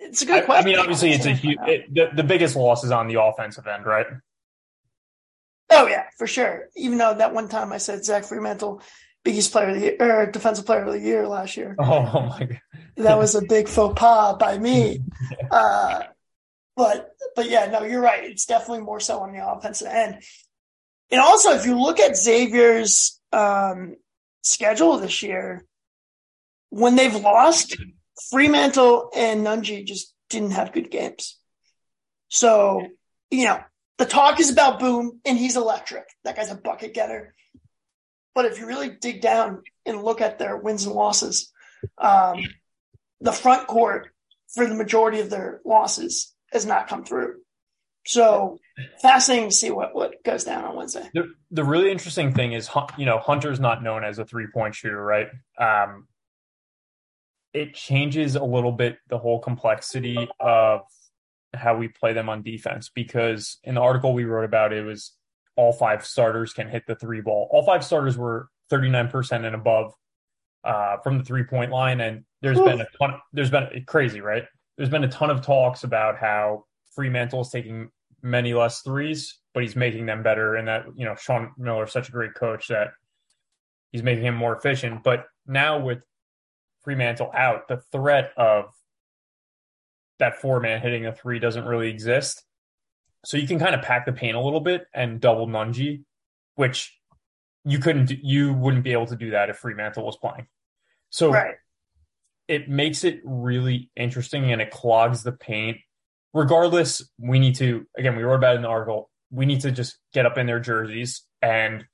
It's 0.01 0.23
a 0.23 0.27
good 0.27 0.43
I, 0.43 0.47
question. 0.47 0.67
I 0.67 0.71
mean, 0.71 0.79
obviously, 0.79 1.13
it's 1.13 1.27
a 1.27 1.33
huge. 1.33 1.59
It, 1.67 1.95
the, 1.95 2.11
the 2.17 2.25
biggest 2.25 2.57
loss 2.57 2.83
is 2.83 2.91
on 2.91 3.07
the 3.07 3.23
offensive 3.23 3.67
end, 3.67 3.85
right? 3.85 4.07
Oh 5.71 5.87
yeah, 5.87 6.07
for 6.19 6.27
sure. 6.27 6.69
Even 6.77 6.99
though 6.99 7.15
that 7.15 7.33
one 7.33 7.49
time 7.49 7.73
I 7.73 7.79
said 7.79 8.05
Zach 8.05 8.25
Freemantle, 8.25 8.83
biggest 9.23 9.53
player 9.53 9.69
of 9.69 9.75
the 9.77 9.81
year 9.81 9.97
or 10.01 10.27
defensive 10.27 10.67
player 10.67 10.83
of 10.83 10.93
the 10.93 10.99
year 10.99 11.29
last 11.29 11.57
year. 11.57 11.77
Oh, 11.79 12.11
oh 12.13 12.27
my 12.27 12.39
god, 12.41 12.61
that 12.97 13.19
was 13.19 13.35
a 13.35 13.43
big 13.43 13.69
faux 13.69 13.99
pas 13.99 14.37
by 14.39 14.59
me. 14.59 15.03
uh, 15.51 16.03
but 16.77 17.11
but 17.37 17.49
yeah, 17.49 17.67
no, 17.67 17.83
you're 17.83 18.01
right. 18.01 18.25
It's 18.25 18.47
definitely 18.47 18.83
more 18.85 19.01
so 19.01 19.21
on 19.21 19.33
the 19.33 19.47
offensive 19.47 19.89
end. 19.89 20.23
And 21.11 21.21
also, 21.21 21.51
if 21.53 21.67
you 21.67 21.81
look 21.81 22.01
at 22.01 22.17
Xavier's 22.17 23.21
um, 23.33 23.97
schedule 24.43 24.99
this 24.99 25.23
year, 25.23 25.65
when 26.71 26.97
they've 26.97 27.15
lost, 27.15 27.77
Freemantle 28.33 29.11
and 29.17 29.47
Nunge 29.47 29.85
just 29.85 30.15
didn't 30.29 30.53
have 30.53 30.73
good 30.73 30.91
games. 30.91 31.39
So, 32.29 32.87
you 33.31 33.45
know, 33.45 33.61
the 33.99 34.07
talk 34.07 34.41
is 34.41 34.51
about 34.51 34.81
Boum, 34.81 35.21
and 35.25 35.37
he's 35.37 35.57
electric. 35.57 36.05
That 36.25 36.37
guy's 36.37 36.51
a 36.51 36.55
bucket 36.55 36.95
getter. 36.95 37.35
But 38.35 38.47
if 38.47 38.59
you 38.59 38.67
really 38.67 38.91
dig 38.91 39.21
down 39.21 39.63
and 39.85 40.03
look 40.03 40.21
at 40.21 40.39
their 40.39 40.57
wins 40.57 40.87
and 40.87 40.95
losses, 40.95 41.53
um, 41.99 42.41
the 43.21 43.33
front 43.33 43.67
court 43.67 44.09
for 44.55 44.67
the 44.67 44.75
majority 44.75 45.21
of 45.21 45.31
their 45.31 45.61
losses 45.65 46.35
has 46.53 46.65
not 46.65 46.89
come 46.89 47.05
through. 47.05 47.41
So 48.07 48.59
fascinating 49.03 49.51
to 49.51 49.55
see 49.55 49.71
what, 49.71 49.95
what 49.95 50.25
goes 50.25 50.45
down 50.45 50.65
on 50.65 50.77
Wednesday. 50.77 51.09
The, 51.13 51.33
the 51.51 51.65
really 51.65 51.91
interesting 51.91 52.33
thing 52.33 52.53
is, 52.53 52.69
you 52.97 53.05
know, 53.05 53.19
Hunter's 53.19 53.61
not 53.61 53.83
known 53.83 54.05
as 54.05 54.19
a 54.19 54.25
three 54.25 54.47
point 54.53 54.75
shooter, 54.75 55.03
right? 55.03 55.29
Um, 55.59 56.07
it 57.53 57.75
changes 57.75 58.37
a 58.37 58.45
little 58.45 58.73
bit 58.73 58.99
the 59.09 59.19
whole 59.19 59.41
complexity 59.41 60.29
of 60.39 60.83
how 61.55 61.77
we 61.77 61.89
play 61.89 62.13
them 62.13 62.29
on 62.29 62.43
defense 62.43 62.91
because 62.95 63.59
in 63.65 63.75
the 63.75 63.81
article 63.81 64.13
we 64.13 64.25
wrote 64.25 64.45
about 64.45 64.73
it 64.73 64.85
was 64.85 65.13
all 65.57 65.73
five 65.73 66.07
starters 66.07 66.53
can 66.53 66.69
hit 66.69 66.85
the 66.87 66.95
three 66.95 67.21
ball. 67.21 67.49
All 67.51 67.65
five 67.65 67.85
starters 67.85 68.17
were 68.17 68.49
39% 68.71 69.45
and 69.45 69.55
above 69.55 69.93
uh, 70.65 70.99
from 71.03 71.19
the 71.19 71.25
three 71.25 71.45
point 71.45 71.71
line. 71.71 72.01
And 72.01 72.25
there's 72.41 72.59
Oof. 72.59 72.67
been 72.67 72.81
a 72.81 72.87
ton, 72.99 73.21
there's 73.33 73.51
been 73.51 73.85
crazy, 73.87 74.21
right? 74.21 74.45
There's 74.77 74.91
been 74.91 75.05
a 75.05 75.09
ton 75.09 75.31
of 75.31 75.43
talks 75.43 75.85
about 75.85 76.17
how 76.19 76.65
Freemantle 76.97 77.43
is 77.43 77.51
taking 77.51 77.91
many 78.23 78.55
less 78.55 78.83
threes, 78.83 79.39
but 79.53 79.63
he's 79.63 79.77
making 79.77 80.07
them 80.07 80.23
better. 80.23 80.55
And 80.55 80.69
that, 80.69 80.87
you 80.97 81.05
know, 81.05 81.15
Sean 81.17 81.53
Miller 81.59 81.85
is 81.85 81.93
such 81.93 82.09
a 82.09 82.13
great 82.13 82.35
coach 82.35 82.69
that 82.69 82.89
he's 83.93 84.03
making 84.03 84.25
him 84.25 84.35
more 84.35 84.57
efficient. 84.57 85.03
But 85.03 85.27
now 85.47 85.81
with 85.81 86.03
Freemantle 86.87 87.35
out, 87.35 87.69
the 87.69 87.79
threat 87.93 88.33
of 88.37 88.73
that 90.19 90.41
four 90.41 90.61
man 90.61 90.81
hitting 90.81 91.07
a 91.07 91.13
three 91.13 91.39
doesn't 91.39 91.65
really 91.65 91.91
exist. 91.91 92.45
So 93.25 93.37
you 93.37 93.47
can 93.47 93.59
kind 93.59 93.75
of 93.75 93.83
pack 93.83 94.07
the 94.07 94.13
paint 94.13 94.37
a 94.37 94.41
little 94.41 94.61
bit 94.61 94.87
and 94.95 95.21
double 95.21 95.47
Nunge, 95.47 96.03
which 96.55 96.99
you 97.65 97.79
couldn't, 97.79 98.11
you 98.11 98.53
wouldn't 98.55 98.85
be 98.85 98.93
able 98.93 99.07
to 99.07 99.17
do 99.17 99.31
that 99.31 99.51
if 99.51 99.61
Freemantle 99.61 100.05
was 100.05 100.17
playing. 100.17 100.47
So 101.11 101.33
right. 101.33 101.57
it 102.49 102.69
makes 102.69 103.05
it 103.05 103.21
really 103.25 103.91
interesting 103.97 104.51
and 104.53 104.63
it 104.63 104.71
clogs 104.71 105.23
the 105.23 105.33
paint 105.33 105.79
regardless, 106.33 107.03
we 107.19 107.39
need 107.39 107.57
to, 107.57 107.87
again, 107.97 108.17
we 108.17 108.23
wrote 108.23 108.37
about 108.37 108.55
it 108.55 108.57
in 108.57 108.63
the 108.63 108.69
article, 108.69 109.11
we 109.31 109.47
need 109.47 109.61
to 109.61 109.71
just 109.71 109.99
get 110.13 110.27
up 110.27 110.39
in 110.39 110.47
their 110.47 110.61
jerseys 110.61 111.23
and 111.43 111.85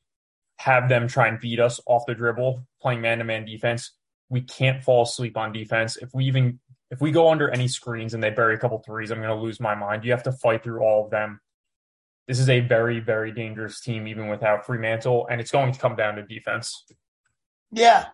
have 0.59 0.89
them 0.89 1.07
try 1.07 1.29
and 1.29 1.41
beat 1.41 1.61
us 1.61 1.81
off 1.87 2.05
the 2.07 2.15
dribble, 2.15 2.67
playing 2.81 3.01
man 3.01 3.19
to 3.19 3.25
man 3.25 3.45
defense. 3.45 3.93
We 4.29 4.41
can't 4.41 4.83
fall 4.83 5.03
asleep 5.03 5.37
on 5.37 5.53
defense. 5.53 5.97
If 5.97 6.11
we 6.13 6.27
even 6.27 6.59
if 6.91 7.01
we 7.01 7.11
go 7.11 7.31
under 7.31 7.51
any 7.51 7.69
screens 7.69 8.15
and 8.15 8.23
they 8.23 8.31
bury 8.31 8.55
a 8.55 8.59
couple 8.59 8.79
threes, 8.79 9.11
I'm 9.11 9.19
going 9.19 9.29
to 9.29 9.43
lose 9.43 9.61
my 9.61 9.75
mind. 9.75 10.05
You 10.05 10.13
have 10.13 10.23
to 10.25 10.33
fight 10.33 10.63
through 10.63 10.83
all 10.83 11.05
of 11.05 11.11
them. 11.11 11.41
This 12.29 12.39
is 12.39 12.49
a 12.49 12.61
very, 12.61 13.01
very 13.01 13.33
dangerous 13.33 13.81
team, 13.81 14.07
even 14.07 14.29
without 14.29 14.67
Freemantle, 14.67 15.27
and 15.31 15.41
it's 15.41 15.51
going 15.51 15.73
to 15.73 15.79
come 15.79 15.97
down 15.97 16.17
to 16.17 16.23
defense. 16.23 16.85
Yeah. 17.71 18.07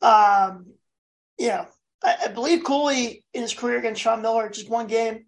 Um, 0.00 0.72
yeah. 1.38 1.66
I, 2.02 2.16
I 2.24 2.28
believe 2.28 2.64
Cooley 2.64 3.24
in 3.32 3.42
his 3.42 3.54
career 3.54 3.78
against 3.78 4.00
Sean 4.00 4.22
Miller, 4.22 4.48
just 4.48 4.68
one 4.68 4.88
game, 4.88 5.26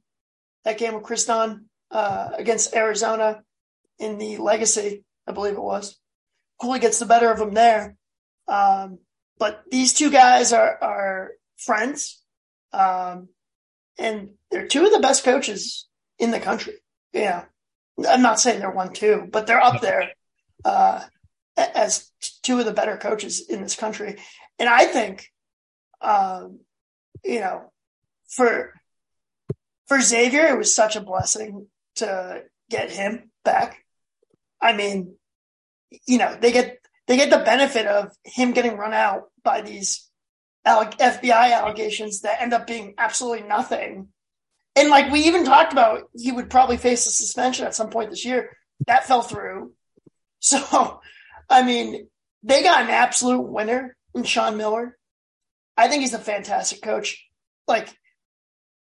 that 0.65 0.79
game 0.79 0.95
with 0.95 1.27
Dunn 1.27 1.67
uh, 1.91 2.31
against 2.37 2.75
Arizona 2.75 3.43
in 3.99 4.19
the 4.19 4.39
Legacy, 4.39 5.05
I 5.27 5.33
believe 5.33 5.55
it 5.55 5.63
was. 5.63 5.97
Cooley 6.61 6.81
gets 6.81 6.99
the 6.99 7.07
better 7.07 7.31
of 7.31 7.41
him 7.41 7.55
there. 7.55 7.97
Um, 8.49 8.99
but 9.39 9.63
these 9.71 9.93
two 9.93 10.11
guys 10.11 10.53
are 10.53 10.79
are 10.83 11.31
friends, 11.57 12.23
um, 12.73 13.29
and 13.99 14.31
they're 14.51 14.69
two 14.69 14.85
of 14.85 14.93
the 14.93 15.01
best 15.01 15.25
coaches 15.25 15.89
in 16.19 16.31
the 16.31 16.41
country. 16.41 16.75
Yeah, 17.13 17.45
I'm 18.09 18.23
not 18.23 18.41
saying 18.41 18.61
they're 18.61 18.71
one 18.71 18.93
two, 18.93 19.29
but 19.31 19.47
they're 19.47 19.61
up 19.61 19.81
there 19.81 20.13
uh, 20.65 21.05
as 21.57 22.11
two 22.43 22.59
of 22.59 22.67
the 22.67 22.73
better 22.73 22.97
coaches 22.97 23.47
in 23.49 23.63
this 23.63 23.77
country. 23.77 24.17
And 24.59 24.69
I 24.69 24.87
think, 24.87 25.31
um, 26.01 26.61
you 27.25 27.41
know, 27.41 27.73
for 28.29 28.73
for 29.87 30.01
Xavier, 30.01 30.47
it 30.47 30.59
was 30.59 30.75
such 30.75 30.97
a 30.97 31.01
blessing 31.01 31.67
to 31.97 32.43
get 32.71 32.91
him 32.91 33.31
back. 33.45 33.85
I 34.61 34.73
mean, 34.73 35.17
you 36.07 36.19
know, 36.19 36.37
they 36.41 36.53
get 36.53 36.79
they 37.07 37.17
get 37.17 37.31
the 37.31 37.39
benefit 37.39 37.87
of 37.87 38.13
him 38.25 38.53
getting 38.53 38.77
run 38.77 38.95
out 38.95 39.25
by 39.43 39.61
these 39.61 40.09
FBI 40.67 41.53
allegations 41.53 42.21
that 42.23 42.41
end 42.41 42.55
up 42.55 42.67
being 42.67 42.95
absolutely 42.97 43.47
nothing. 43.47 44.09
And 44.77 44.89
like 44.89 45.13
we 45.13 45.21
even 45.21 45.45
talked 45.45 45.73
about, 45.73 46.05
he 46.17 46.33
would 46.33 46.51
probably 46.51 46.77
face 46.77 47.07
a 47.07 47.11
suspension 47.11 47.67
at 47.67 47.75
some 47.75 47.91
point 47.91 48.11
this 48.11 48.25
year. 48.25 48.57
That 48.87 49.07
fell 49.07 49.23
through. 49.23 49.73
So, 50.47 51.01
I 51.49 51.63
mean, 51.63 52.09
they 52.43 52.63
got 52.63 52.83
an 52.83 52.91
absolute 52.91 53.41
winner 53.41 53.97
in 54.15 54.25
Sean 54.25 54.59
Miller. 54.59 54.99
I 55.75 55.89
think 55.89 56.03
he's 56.03 56.13
a 56.13 56.19
fantastic 56.19 56.83
coach. 56.83 57.27
Like, 57.67 57.89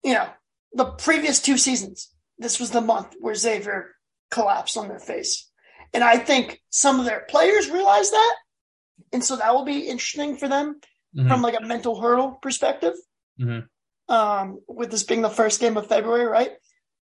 you 0.03 0.15
know, 0.15 0.29
the 0.73 0.87
previous 0.87 1.41
two 1.41 1.57
seasons, 1.57 2.13
this 2.37 2.59
was 2.59 2.73
the 2.73 2.81
month 2.81 3.15
where 3.21 3.37
Xavier 3.37 3.95
collapsed 4.33 4.77
on 4.77 4.89
their 4.89 4.99
face. 4.99 5.52
And 5.95 6.03
I 6.03 6.17
think 6.19 6.61
some 6.71 7.01
of 7.01 7.07
their 7.07 7.27
players 7.29 7.71
realize 7.71 8.11
that. 8.11 8.37
And 9.13 9.25
so 9.25 9.37
that 9.37 9.55
will 9.55 9.65
be 9.65 9.89
interesting 9.89 10.37
for 10.37 10.49
them 10.49 10.81
mm-hmm. 11.17 11.29
from 11.29 11.43
like 11.43 11.59
a 11.59 11.65
mental 11.65 12.01
hurdle 12.01 12.39
perspective. 12.43 12.95
Mm-hmm. 13.41 13.67
Um, 14.13 14.61
with 14.69 14.91
this 14.91 15.05
being 15.05 15.23
the 15.23 15.31
first 15.31 15.61
game 15.61 15.77
of 15.77 15.87
February, 15.87 16.27
right? 16.27 16.51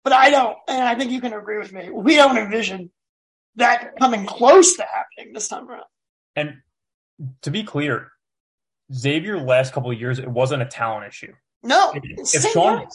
But 0.04 0.12
I 0.12 0.30
don't, 0.30 0.57
and 0.68 0.83
I 0.83 0.95
think 0.95 1.11
you 1.11 1.21
can 1.21 1.33
agree 1.33 1.59
with 1.59 1.73
me. 1.73 1.90
We 1.90 2.16
don't 2.16 2.37
envision 2.37 2.90
that 3.57 3.97
coming 3.99 4.26
close 4.26 4.76
to 4.76 4.83
happening 4.83 5.33
this 5.33 5.49
time 5.49 5.68
around. 5.68 5.85
And 6.37 6.59
to 7.42 7.50
be 7.50 7.62
clear, 7.62 8.12
Xavier 8.92 9.38
last 9.38 9.73
couple 9.73 9.90
of 9.90 9.99
years, 9.99 10.18
it 10.18 10.28
wasn't 10.28 10.62
a 10.62 10.66
talent 10.66 11.07
issue. 11.07 11.33
No, 11.62 11.92
if, 11.95 12.35
if 12.35 12.52
Sean, 12.52 12.87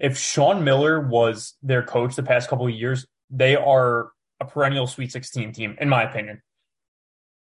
if 0.00 0.18
Sean 0.18 0.64
Miller 0.64 1.00
was 1.00 1.54
their 1.62 1.82
coach 1.82 2.16
the 2.16 2.22
past 2.22 2.48
couple 2.48 2.66
of 2.66 2.72
years, 2.72 3.06
they 3.30 3.56
are 3.56 4.10
a 4.40 4.44
perennial 4.44 4.86
Sweet 4.86 5.12
16 5.12 5.52
team, 5.52 5.76
in 5.80 5.88
my 5.88 6.02
opinion. 6.02 6.42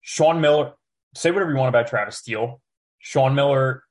Sean 0.01 0.41
Miller, 0.41 0.73
say 1.15 1.31
whatever 1.31 1.51
you 1.51 1.57
want 1.57 1.69
about 1.69 1.87
Travis 1.87 2.17
Steele. 2.17 2.61
Sean 2.99 3.35
Miller 3.35 3.83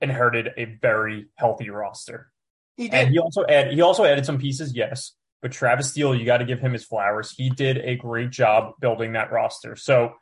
inherited 0.00 0.50
a 0.56 0.64
very 0.64 1.26
healthy 1.36 1.70
roster. 1.70 2.30
He 2.76 2.88
did. 2.88 2.94
And 2.94 3.10
he 3.10 3.18
also 3.18 3.44
added 3.46 3.74
he 3.74 3.80
also 3.80 4.04
added 4.04 4.26
some 4.26 4.38
pieces, 4.38 4.74
yes. 4.74 5.12
But 5.40 5.52
Travis 5.52 5.90
Steele, 5.90 6.14
you 6.14 6.24
got 6.24 6.38
to 6.38 6.44
give 6.44 6.60
him 6.60 6.72
his 6.72 6.84
flowers. 6.84 7.32
He 7.32 7.50
did 7.50 7.78
a 7.78 7.96
great 7.96 8.30
job 8.30 8.74
building 8.80 9.14
that 9.14 9.32
roster. 9.32 9.74
So, 9.74 10.12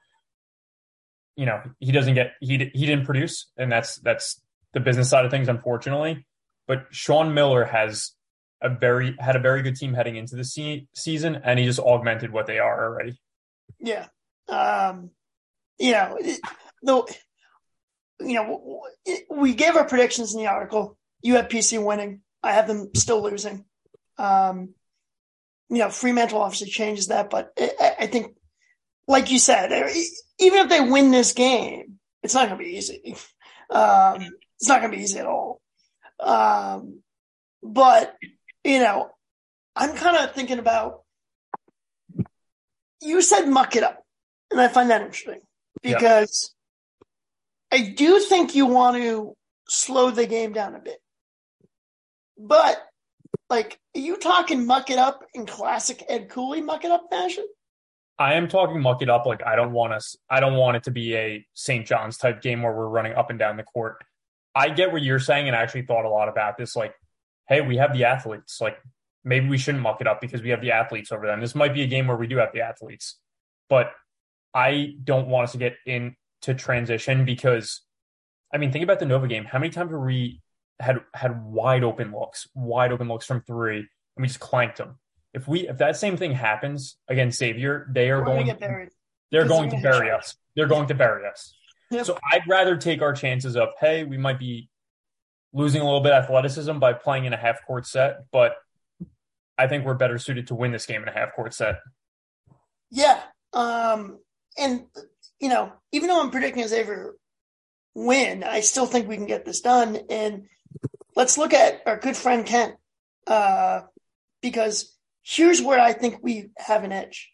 you 1.36 1.46
know, 1.46 1.60
he 1.78 1.92
doesn't 1.92 2.14
get 2.14 2.32
he 2.40 2.70
he 2.72 2.86
didn't 2.86 3.04
produce, 3.04 3.50
and 3.56 3.70
that's 3.70 3.96
that's 3.96 4.40
the 4.72 4.80
business 4.80 5.10
side 5.10 5.24
of 5.24 5.30
things, 5.30 5.48
unfortunately. 5.48 6.26
But 6.66 6.86
Sean 6.90 7.34
Miller 7.34 7.64
has 7.64 8.12
a 8.62 8.68
very 8.68 9.16
had 9.18 9.36
a 9.36 9.40
very 9.40 9.62
good 9.62 9.76
team 9.76 9.94
heading 9.94 10.16
into 10.16 10.36
the 10.36 10.44
se- 10.44 10.86
season, 10.94 11.40
and 11.44 11.58
he 11.58 11.64
just 11.64 11.80
augmented 11.80 12.30
what 12.32 12.46
they 12.46 12.58
are 12.58 12.84
already. 12.84 13.18
Yeah, 13.78 14.06
um, 14.48 15.10
you 15.78 15.92
know, 15.92 16.18
though, 16.82 17.06
you 18.20 18.34
know, 18.34 18.82
we 19.30 19.54
gave 19.54 19.76
our 19.76 19.86
predictions 19.86 20.34
in 20.34 20.40
the 20.40 20.48
article. 20.48 20.98
You 21.22 21.36
had 21.36 21.50
PC 21.50 21.82
winning. 21.82 22.20
I 22.42 22.52
have 22.52 22.66
them 22.66 22.90
still 22.94 23.22
losing. 23.22 23.64
Um, 24.18 24.74
you 25.70 25.78
know, 25.78 25.88
Freemantle 25.88 26.34
obviously 26.40 26.68
changes 26.68 27.08
that, 27.08 27.30
but 27.30 27.52
I, 27.58 27.94
I 28.00 28.06
think, 28.06 28.36
like 29.06 29.30
you 29.30 29.38
said, 29.38 29.70
even 30.38 30.60
if 30.60 30.68
they 30.68 30.80
win 30.80 31.10
this 31.10 31.32
game, 31.32 31.98
it's 32.22 32.34
not 32.34 32.48
going 32.48 32.58
to 32.58 32.64
be 32.64 32.76
easy. 32.76 33.16
Um, 33.70 34.26
it's 34.58 34.68
not 34.68 34.80
going 34.80 34.90
to 34.90 34.96
be 34.96 35.02
easy 35.04 35.18
at 35.18 35.26
all. 35.26 35.60
Um, 36.18 37.02
but 37.62 38.16
you 38.64 38.80
know, 38.80 39.10
I'm 39.76 39.94
kind 39.94 40.16
of 40.16 40.34
thinking 40.34 40.58
about. 40.58 41.02
You 43.02 43.22
said 43.22 43.46
muck 43.46 43.76
it 43.76 43.82
up, 43.82 44.04
and 44.50 44.60
I 44.60 44.68
find 44.68 44.90
that 44.90 45.00
interesting 45.00 45.40
because 45.82 46.54
I 47.72 47.94
do 47.96 48.20
think 48.20 48.54
you 48.54 48.66
want 48.66 48.96
to 48.96 49.34
slow 49.68 50.10
the 50.10 50.26
game 50.26 50.52
down 50.52 50.74
a 50.74 50.80
bit. 50.80 50.98
But, 52.36 52.76
like, 53.48 53.78
are 53.96 54.00
you 54.00 54.16
talking 54.16 54.66
muck 54.66 54.90
it 54.90 54.98
up 54.98 55.24
in 55.34 55.46
classic 55.46 56.04
Ed 56.08 56.28
Cooley 56.28 56.60
muck 56.60 56.84
it 56.84 56.90
up 56.90 57.06
fashion? 57.10 57.46
I 58.18 58.34
am 58.34 58.48
talking 58.48 58.82
muck 58.82 59.00
it 59.00 59.08
up 59.08 59.24
like 59.24 59.42
I 59.46 59.56
don't 59.56 59.72
want 59.72 59.94
us 59.94 60.14
I 60.28 60.40
don't 60.40 60.56
want 60.56 60.76
it 60.76 60.82
to 60.84 60.90
be 60.90 61.16
a 61.16 61.46
St. 61.54 61.86
John's 61.86 62.18
type 62.18 62.42
game 62.42 62.62
where 62.62 62.72
we're 62.72 62.86
running 62.86 63.14
up 63.14 63.30
and 63.30 63.38
down 63.38 63.56
the 63.56 63.62
court. 63.62 63.96
I 64.54 64.68
get 64.68 64.92
what 64.92 65.00
you're 65.00 65.18
saying 65.18 65.48
and 65.48 65.56
I 65.56 65.62
actually 65.62 65.86
thought 65.86 66.04
a 66.04 66.10
lot 66.10 66.28
about 66.28 66.58
this. 66.58 66.76
Like 66.76 66.94
hey, 67.50 67.60
we 67.60 67.76
have 67.76 67.92
the 67.92 68.04
athletes. 68.04 68.60
Like 68.60 68.78
maybe 69.24 69.48
we 69.48 69.58
shouldn't 69.58 69.82
muck 69.82 70.00
it 70.00 70.06
up 70.06 70.22
because 70.22 70.40
we 70.40 70.48
have 70.50 70.62
the 70.62 70.72
athletes 70.72 71.12
over 71.12 71.26
them. 71.26 71.40
This 71.40 71.54
might 71.54 71.74
be 71.74 71.82
a 71.82 71.86
game 71.86 72.06
where 72.06 72.16
we 72.16 72.26
do 72.26 72.38
have 72.38 72.52
the 72.54 72.62
athletes, 72.62 73.18
but 73.68 73.92
I 74.54 74.94
don't 75.04 75.28
want 75.28 75.44
us 75.44 75.52
to 75.52 75.58
get 75.58 75.76
into 75.84 76.54
transition 76.56 77.24
because, 77.24 77.82
I 78.54 78.56
mean, 78.56 78.72
think 78.72 78.84
about 78.84 79.00
the 79.00 79.06
Nova 79.06 79.28
game. 79.28 79.44
How 79.44 79.58
many 79.58 79.70
times 79.70 79.90
were 79.90 80.00
we 80.04 80.40
had 80.78 81.00
had 81.12 81.44
wide 81.44 81.84
open 81.84 82.12
looks, 82.12 82.48
wide 82.54 82.92
open 82.92 83.08
looks 83.08 83.26
from 83.26 83.42
three, 83.42 83.78
and 83.78 83.88
we 84.16 84.28
just 84.28 84.40
clanked 84.40 84.78
them? 84.78 84.98
If 85.34 85.46
we 85.46 85.68
if 85.68 85.78
that 85.78 85.96
same 85.96 86.16
thing 86.16 86.32
happens 86.32 86.96
against 87.08 87.38
Xavier, 87.38 87.88
they 87.92 88.10
are 88.10 88.22
going. 88.22 88.46
They're 89.32 89.46
going 89.46 89.70
to 89.70 89.76
bury 89.76 90.10
us. 90.10 90.34
They're 90.56 90.66
going 90.66 90.88
to 90.88 90.94
bury 90.94 91.28
us. 91.28 91.54
Yep. 91.92 92.06
So 92.06 92.18
I'd 92.32 92.42
rather 92.48 92.76
take 92.76 93.00
our 93.02 93.12
chances 93.12 93.56
of 93.56 93.68
hey, 93.78 94.02
we 94.02 94.16
might 94.16 94.40
be 94.40 94.68
losing 95.52 95.80
a 95.80 95.84
little 95.84 96.00
bit 96.00 96.12
of 96.12 96.24
athleticism 96.24 96.78
by 96.78 96.92
playing 96.92 97.24
in 97.24 97.32
a 97.32 97.36
half 97.36 97.64
court 97.66 97.86
set, 97.86 98.30
but 98.30 98.54
I 99.58 99.66
think 99.66 99.84
we're 99.84 99.94
better 99.94 100.18
suited 100.18 100.46
to 100.48 100.54
win 100.54 100.72
this 100.72 100.86
game 100.86 101.02
in 101.02 101.08
a 101.08 101.12
half 101.12 101.34
court 101.34 101.54
set. 101.54 101.80
Yeah. 102.90 103.20
Um, 103.52 104.18
and, 104.56 104.86
you 105.40 105.48
know, 105.48 105.72
even 105.92 106.08
though 106.08 106.20
I'm 106.20 106.30
predicting 106.30 106.66
Xavier 106.66 107.14
win, 107.94 108.44
I 108.44 108.60
still 108.60 108.86
think 108.86 109.08
we 109.08 109.16
can 109.16 109.26
get 109.26 109.44
this 109.44 109.60
done. 109.60 109.98
And 110.08 110.46
let's 111.16 111.36
look 111.36 111.52
at 111.52 111.82
our 111.86 111.98
good 111.98 112.16
friend 112.16 112.46
Kent, 112.46 112.76
uh, 113.26 113.82
because 114.40 114.96
here's 115.22 115.60
where 115.60 115.80
I 115.80 115.92
think 115.92 116.20
we 116.22 116.50
have 116.56 116.84
an 116.84 116.92
edge. 116.92 117.30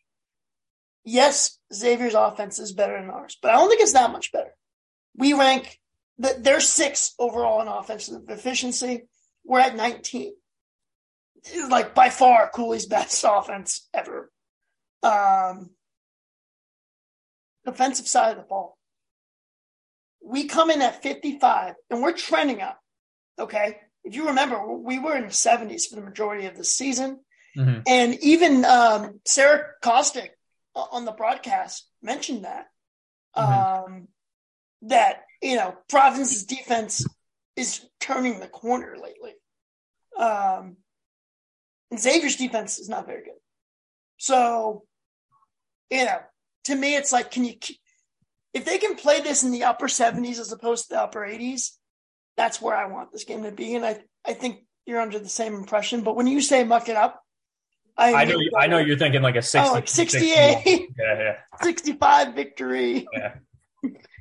Yes, 1.04 1.58
Xavier's 1.72 2.14
offense 2.14 2.58
is 2.58 2.72
better 2.72 3.00
than 3.00 3.10
ours, 3.10 3.38
but 3.40 3.52
I 3.52 3.56
don't 3.56 3.68
think 3.68 3.82
it's 3.82 3.92
that 3.92 4.10
much 4.10 4.32
better. 4.32 4.54
We 5.16 5.34
rank 5.34 5.78
they're 6.18 6.60
six 6.60 7.14
overall 7.18 7.60
in 7.60 7.68
offensive 7.68 8.22
efficiency. 8.28 9.02
We're 9.44 9.60
at 9.60 9.76
19. 9.76 10.32
Like 11.68 11.94
by 11.94 12.10
far 12.10 12.50
Cooley's 12.52 12.86
best 12.86 13.24
offense 13.28 13.88
ever. 13.94 14.30
Um, 15.02 15.70
defensive 17.64 18.08
side 18.08 18.32
of 18.32 18.38
the 18.38 18.42
ball. 18.42 18.78
We 20.24 20.44
come 20.44 20.70
in 20.70 20.82
at 20.82 21.02
55 21.02 21.74
and 21.90 22.02
we're 22.02 22.12
trending 22.12 22.60
up. 22.62 22.80
Okay. 23.38 23.78
If 24.02 24.14
you 24.14 24.28
remember, 24.28 24.74
we 24.76 24.98
were 24.98 25.16
in 25.16 25.24
the 25.24 25.28
70s 25.28 25.88
for 25.88 25.96
the 25.96 26.02
majority 26.02 26.46
of 26.46 26.56
the 26.56 26.64
season. 26.64 27.20
Mm-hmm. 27.56 27.80
And 27.86 28.14
even 28.22 28.64
um, 28.64 29.20
Sarah 29.24 29.66
Kustok 29.82 30.28
on 30.74 31.04
the 31.04 31.12
broadcast 31.12 31.88
mentioned 32.02 32.44
that. 32.44 32.66
Mm-hmm. 33.36 33.92
Um, 33.92 34.08
that 34.82 35.25
you 35.42 35.56
know, 35.56 35.74
Providence's 35.88 36.44
defense 36.44 37.06
is 37.56 37.86
turning 38.00 38.40
the 38.40 38.48
corner 38.48 38.96
lately. 39.02 39.32
Um, 40.18 40.76
and 41.90 42.00
Xavier's 42.00 42.36
defense 42.36 42.78
is 42.78 42.88
not 42.88 43.06
very 43.06 43.24
good. 43.24 43.34
So, 44.18 44.84
you 45.90 46.04
know, 46.04 46.18
to 46.64 46.74
me, 46.74 46.96
it's 46.96 47.12
like, 47.12 47.30
can 47.30 47.44
you, 47.44 47.54
if 48.54 48.64
they 48.64 48.78
can 48.78 48.96
play 48.96 49.20
this 49.20 49.44
in 49.44 49.52
the 49.52 49.64
upper 49.64 49.86
70s 49.86 50.38
as 50.38 50.52
opposed 50.52 50.84
to 50.84 50.94
the 50.94 51.02
upper 51.02 51.20
80s, 51.20 51.72
that's 52.36 52.60
where 52.60 52.76
I 52.76 52.86
want 52.86 53.12
this 53.12 53.24
game 53.24 53.42
to 53.44 53.52
be. 53.52 53.74
And 53.74 53.84
I, 53.84 54.00
I 54.24 54.32
think 54.32 54.60
you're 54.84 55.00
under 55.00 55.18
the 55.18 55.28
same 55.28 55.54
impression. 55.54 56.02
But 56.02 56.16
when 56.16 56.26
you 56.26 56.40
say 56.40 56.64
muck 56.64 56.88
it 56.88 56.96
up, 56.96 57.22
I, 57.98 58.12
I 58.12 58.24
know, 58.24 58.38
I 58.58 58.66
know 58.66 58.78
you're 58.78 58.98
thinking 58.98 59.22
like 59.22 59.36
a 59.36 59.42
60, 59.42 59.70
oh, 59.70 59.72
like 59.72 59.88
68, 59.88 60.54
60, 60.64 60.94
yeah, 60.98 61.18
yeah. 61.18 61.36
65 61.62 62.34
victory. 62.34 63.06
Yeah 63.12 63.34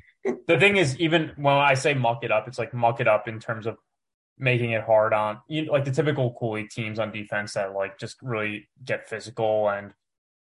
the 0.46 0.58
thing 0.58 0.76
is, 0.76 0.98
even 0.98 1.32
when 1.36 1.54
I 1.54 1.74
say 1.74 1.94
muck 1.94 2.24
it 2.24 2.32
up, 2.32 2.48
it's 2.48 2.58
like 2.58 2.74
muck 2.74 3.00
it 3.00 3.08
up 3.08 3.28
in 3.28 3.40
terms 3.40 3.66
of 3.66 3.78
making 4.38 4.72
it 4.72 4.82
hard 4.82 5.14
on 5.14 5.40
you 5.48 5.64
know, 5.64 5.72
like 5.72 5.84
the 5.84 5.90
typical 5.90 6.34
Cooley 6.38 6.68
teams 6.68 6.98
on 6.98 7.10
defense 7.10 7.54
that 7.54 7.72
like 7.72 7.98
just 7.98 8.16
really 8.22 8.68
get 8.84 9.08
physical 9.08 9.70
and 9.70 9.92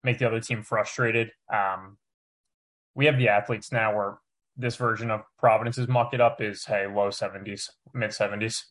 make 0.05 0.19
the 0.19 0.27
other 0.27 0.41
team 0.41 0.63
frustrated. 0.63 1.33
Um, 1.53 1.99
we 2.95 3.07
have 3.07 3.19
the 3.19 3.29
athletes 3.29 3.73
now 3.73 3.95
where 3.95 4.19
this 4.57 4.77
version 4.77 5.11
of 5.11 5.23
Providence's 5.39 5.89
muck 5.89 6.13
it 6.13 6.21
up 6.21 6.41
is 6.41 6.65
hey, 6.65 6.87
low 6.87 7.09
70s, 7.09 7.71
mid 7.95 8.11
70s. 8.11 8.65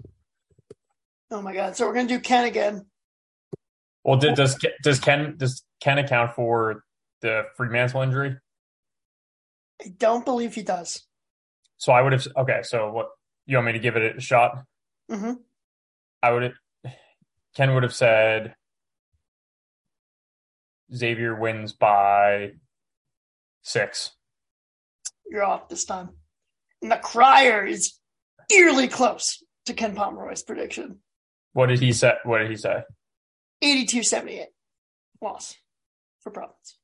Oh 1.31 1.41
my 1.41 1.53
god! 1.53 1.75
So 1.75 1.87
we're 1.87 1.93
gonna 1.93 2.07
do 2.07 2.19
Ken 2.19 2.45
again. 2.45 2.85
Well, 4.03 4.17
did, 4.17 4.35
does 4.35 4.57
does 4.83 4.99
Ken 4.99 5.35
does 5.37 5.63
Ken 5.79 5.97
account 5.97 6.35
for 6.35 6.83
the 7.21 7.43
Freemantle 7.57 8.03
injury? 8.03 8.37
I 9.83 9.89
don't 9.97 10.25
believe 10.25 10.55
he 10.55 10.63
does. 10.63 11.03
So 11.77 11.91
I 11.91 12.01
would 12.01 12.13
have 12.13 12.27
okay. 12.37 12.61
So 12.63 12.91
what 12.91 13.07
you 13.45 13.57
want 13.57 13.67
me 13.67 13.73
to 13.73 13.79
give 13.79 13.95
it 13.95 14.17
a 14.17 14.21
shot? 14.21 14.63
hmm 15.09 15.33
I 16.23 16.31
would 16.31 16.53
Ken 17.55 17.73
would 17.73 17.83
have 17.83 17.93
said 17.93 18.55
Xavier 20.93 21.35
wins 21.35 21.73
by 21.73 22.51
six. 23.63 24.11
You're 25.29 25.43
off 25.43 25.69
this 25.69 25.85
time. 25.85 26.09
And 26.81 26.91
the 26.91 26.97
crier 26.97 27.65
is 27.65 27.93
eerily 28.51 28.87
close 28.87 29.43
to 29.65 29.73
Ken 29.73 29.95
Pomeroy's 29.95 30.43
prediction. 30.43 30.99
What 31.53 31.67
did 31.67 31.79
he 31.79 31.93
say? 31.93 32.13
What 32.23 32.39
did 32.39 32.49
he 32.49 32.55
say? 32.55 32.83
82-78 33.63 34.45
loss 35.21 35.55
for 36.21 36.31
Providence. 36.31 36.77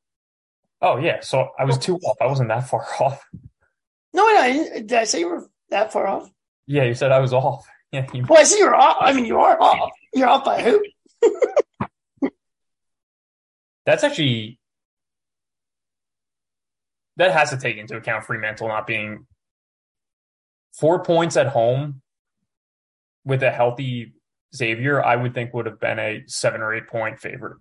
Oh 0.81 0.97
yeah, 0.97 1.21
so 1.21 1.49
I 1.57 1.65
was 1.65 1.77
two 1.77 1.97
off. 1.97 2.17
I 2.21 2.27
wasn't 2.27 2.49
that 2.49 2.69
far 2.69 2.85
off. 2.99 3.21
No, 4.13 4.27
didn't- 4.29 4.87
did 4.87 4.97
I 4.99 5.03
say 5.05 5.19
you 5.19 5.29
were 5.29 5.47
that 5.69 5.91
far 5.93 6.07
off? 6.07 6.29
Yeah, 6.65 6.83
you 6.83 6.93
said 6.93 7.11
I 7.11 7.19
was 7.19 7.33
off. 7.33 7.65
Yeah, 7.93 8.05
you, 8.13 8.25
Well, 8.27 8.37
I 8.41 8.43
see 8.43 8.59
you're 8.59 8.75
off. 8.75 8.97
I 8.99 9.13
mean, 9.13 9.23
you 9.23 9.39
are 9.39 9.57
off. 9.61 9.91
You're 10.13 10.27
off 10.27 10.43
by 10.43 10.61
who? 10.61 10.83
that's 13.85 14.03
actually 14.03 14.59
that 17.15 17.31
has 17.31 17.51
to 17.51 17.57
take 17.57 17.77
into 17.77 17.95
account 17.95 18.25
Freemantle 18.25 18.67
not 18.67 18.85
being 18.87 19.25
four 20.77 21.01
points 21.03 21.37
at 21.37 21.47
home 21.47 22.01
with 23.25 23.41
a 23.41 23.51
healthy 23.51 24.13
Xavier. 24.53 25.01
I 25.03 25.15
would 25.15 25.33
think 25.33 25.53
would 25.53 25.65
have 25.65 25.79
been 25.79 25.97
a 25.97 26.23
seven 26.27 26.61
or 26.61 26.73
eight 26.75 26.87
point 26.87 27.19
favorite. 27.19 27.57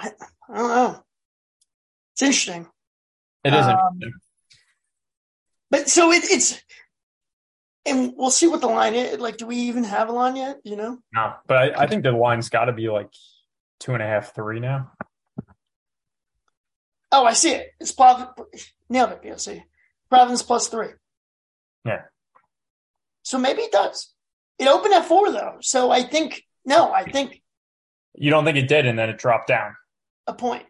I 0.00 0.56
don't 0.56 0.68
know. 0.68 1.02
It's 2.12 2.22
interesting. 2.22 2.66
It 3.44 3.52
isn't. 3.52 3.70
Um, 3.70 4.00
But 5.70 5.88
so 5.88 6.10
it, 6.12 6.24
it's, 6.24 6.60
and 7.86 8.12
we'll 8.16 8.30
see 8.30 8.48
what 8.48 8.60
the 8.60 8.66
line 8.66 8.94
is. 8.94 9.18
Like, 9.18 9.36
do 9.36 9.46
we 9.46 9.56
even 9.56 9.84
have 9.84 10.08
a 10.08 10.12
line 10.12 10.36
yet? 10.36 10.58
You 10.64 10.76
know? 10.76 10.98
no, 11.14 11.34
but 11.46 11.56
I, 11.56 11.82
I 11.84 11.86
think 11.86 12.02
the 12.02 12.12
line's 12.12 12.48
got 12.48 12.64
to 12.66 12.72
be 12.72 12.88
like 12.88 13.10
two 13.78 13.94
and 13.94 14.02
a 14.02 14.06
half, 14.06 14.34
three 14.34 14.60
now. 14.60 14.92
Oh, 17.12 17.24
I 17.24 17.32
see 17.32 17.52
it. 17.52 17.70
It's 17.80 17.92
Providence. 17.92 18.72
Nailed 18.88 19.12
it, 19.12 19.22
BOC. 19.22 19.62
Providence 20.08 20.42
plus 20.42 20.68
three. 20.68 20.88
Yeah. 21.84 22.02
So 23.22 23.38
maybe 23.38 23.62
it 23.62 23.72
does. 23.72 24.12
It 24.58 24.68
opened 24.68 24.94
at 24.94 25.06
four, 25.06 25.30
though. 25.32 25.56
So 25.60 25.90
I 25.90 26.02
think, 26.02 26.42
no, 26.64 26.92
I 26.92 27.04
think 27.04 27.40
You 28.14 28.30
don't 28.30 28.44
think 28.44 28.58
it 28.58 28.68
did, 28.68 28.86
and 28.86 28.98
then 28.98 29.08
it 29.08 29.18
dropped 29.18 29.48
down. 29.48 29.74
A 30.26 30.34
point. 30.34 30.64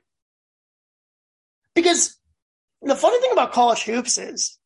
Because 1.75 2.19
the 2.83 2.95
funny 2.97 3.21
thing 3.21 3.33
about 3.33 3.53
college 3.53 3.83
hoops 3.83 4.19
is 4.19 4.59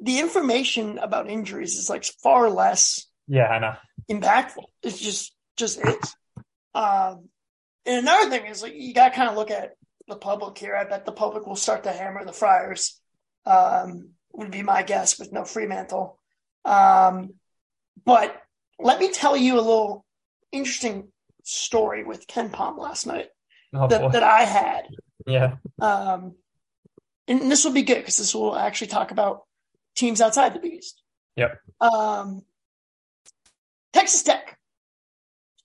the 0.00 0.18
information 0.18 0.98
about 0.98 1.28
injuries 1.28 1.76
is 1.76 1.90
like 1.90 2.04
far 2.22 2.48
less 2.50 3.06
Yeah, 3.28 3.46
I 3.48 3.58
know. 3.58 3.74
impactful. 4.10 4.64
It's 4.82 4.98
just 4.98 5.34
just 5.56 5.78
is. 5.86 6.14
Um, 6.74 7.28
and 7.84 7.98
another 7.98 8.30
thing 8.30 8.46
is 8.46 8.62
like 8.62 8.74
you 8.74 8.94
got 8.94 9.10
to 9.10 9.14
kind 9.14 9.28
of 9.28 9.36
look 9.36 9.50
at 9.50 9.72
the 10.08 10.16
public 10.16 10.58
here. 10.58 10.74
I 10.74 10.84
bet 10.84 11.04
the 11.04 11.12
public 11.12 11.46
will 11.46 11.56
start 11.56 11.84
to 11.84 11.92
hammer 11.92 12.24
the 12.24 12.32
Friars. 12.32 13.00
Um, 13.46 14.10
would 14.32 14.50
be 14.50 14.62
my 14.62 14.82
guess 14.82 15.18
with 15.18 15.32
no 15.32 15.42
Freemantle. 15.42 16.16
Um, 16.64 17.34
but 18.04 18.40
let 18.78 19.00
me 19.00 19.10
tell 19.10 19.36
you 19.36 19.54
a 19.54 19.60
little 19.60 20.04
interesting 20.52 21.08
story 21.42 22.04
with 22.04 22.26
KenPom 22.26 22.78
last 22.78 23.06
night 23.06 23.28
Oh, 23.72 23.86
that, 23.86 24.12
that 24.12 24.22
I 24.22 24.42
had. 24.42 24.88
yeah, 25.26 25.56
Um, 25.80 26.34
and 27.28 27.50
this 27.50 27.64
will 27.64 27.72
be 27.72 27.82
good 27.82 27.98
because 27.98 28.16
this 28.16 28.34
will 28.34 28.56
actually 28.56 28.88
talk 28.88 29.12
about 29.12 29.44
teams 29.94 30.20
outside 30.20 30.54
the 30.54 30.60
Big 30.60 30.74
East. 30.74 31.00
Yep. 31.36 31.60
Um, 31.80 32.42
Texas 33.92 34.22
Tech, 34.22 34.58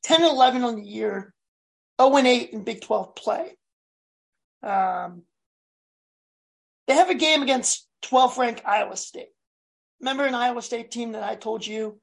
10 0.04 0.22
and 0.22 0.32
11 0.32 0.64
on 0.64 0.76
the 0.76 0.84
year, 0.84 1.34
0 2.00 2.16
and 2.16 2.28
8 2.28 2.50
in 2.52 2.64
Big 2.64 2.82
12 2.82 3.16
play. 3.16 3.58
Um, 4.62 5.24
they 6.88 6.94
have 6.94 7.10
a 7.10 7.16
game 7.16 7.42
against 7.42 7.88
12th 8.04 8.38
ranked 8.38 8.62
Iowa 8.66 8.96
State. 8.96 9.30
Remember 10.00 10.26
an 10.26 10.36
Iowa 10.36 10.62
State 10.62 10.92
team 10.92 11.14
that 11.14 11.24
I 11.24 11.36
told 11.36 11.66
you 11.66 12.00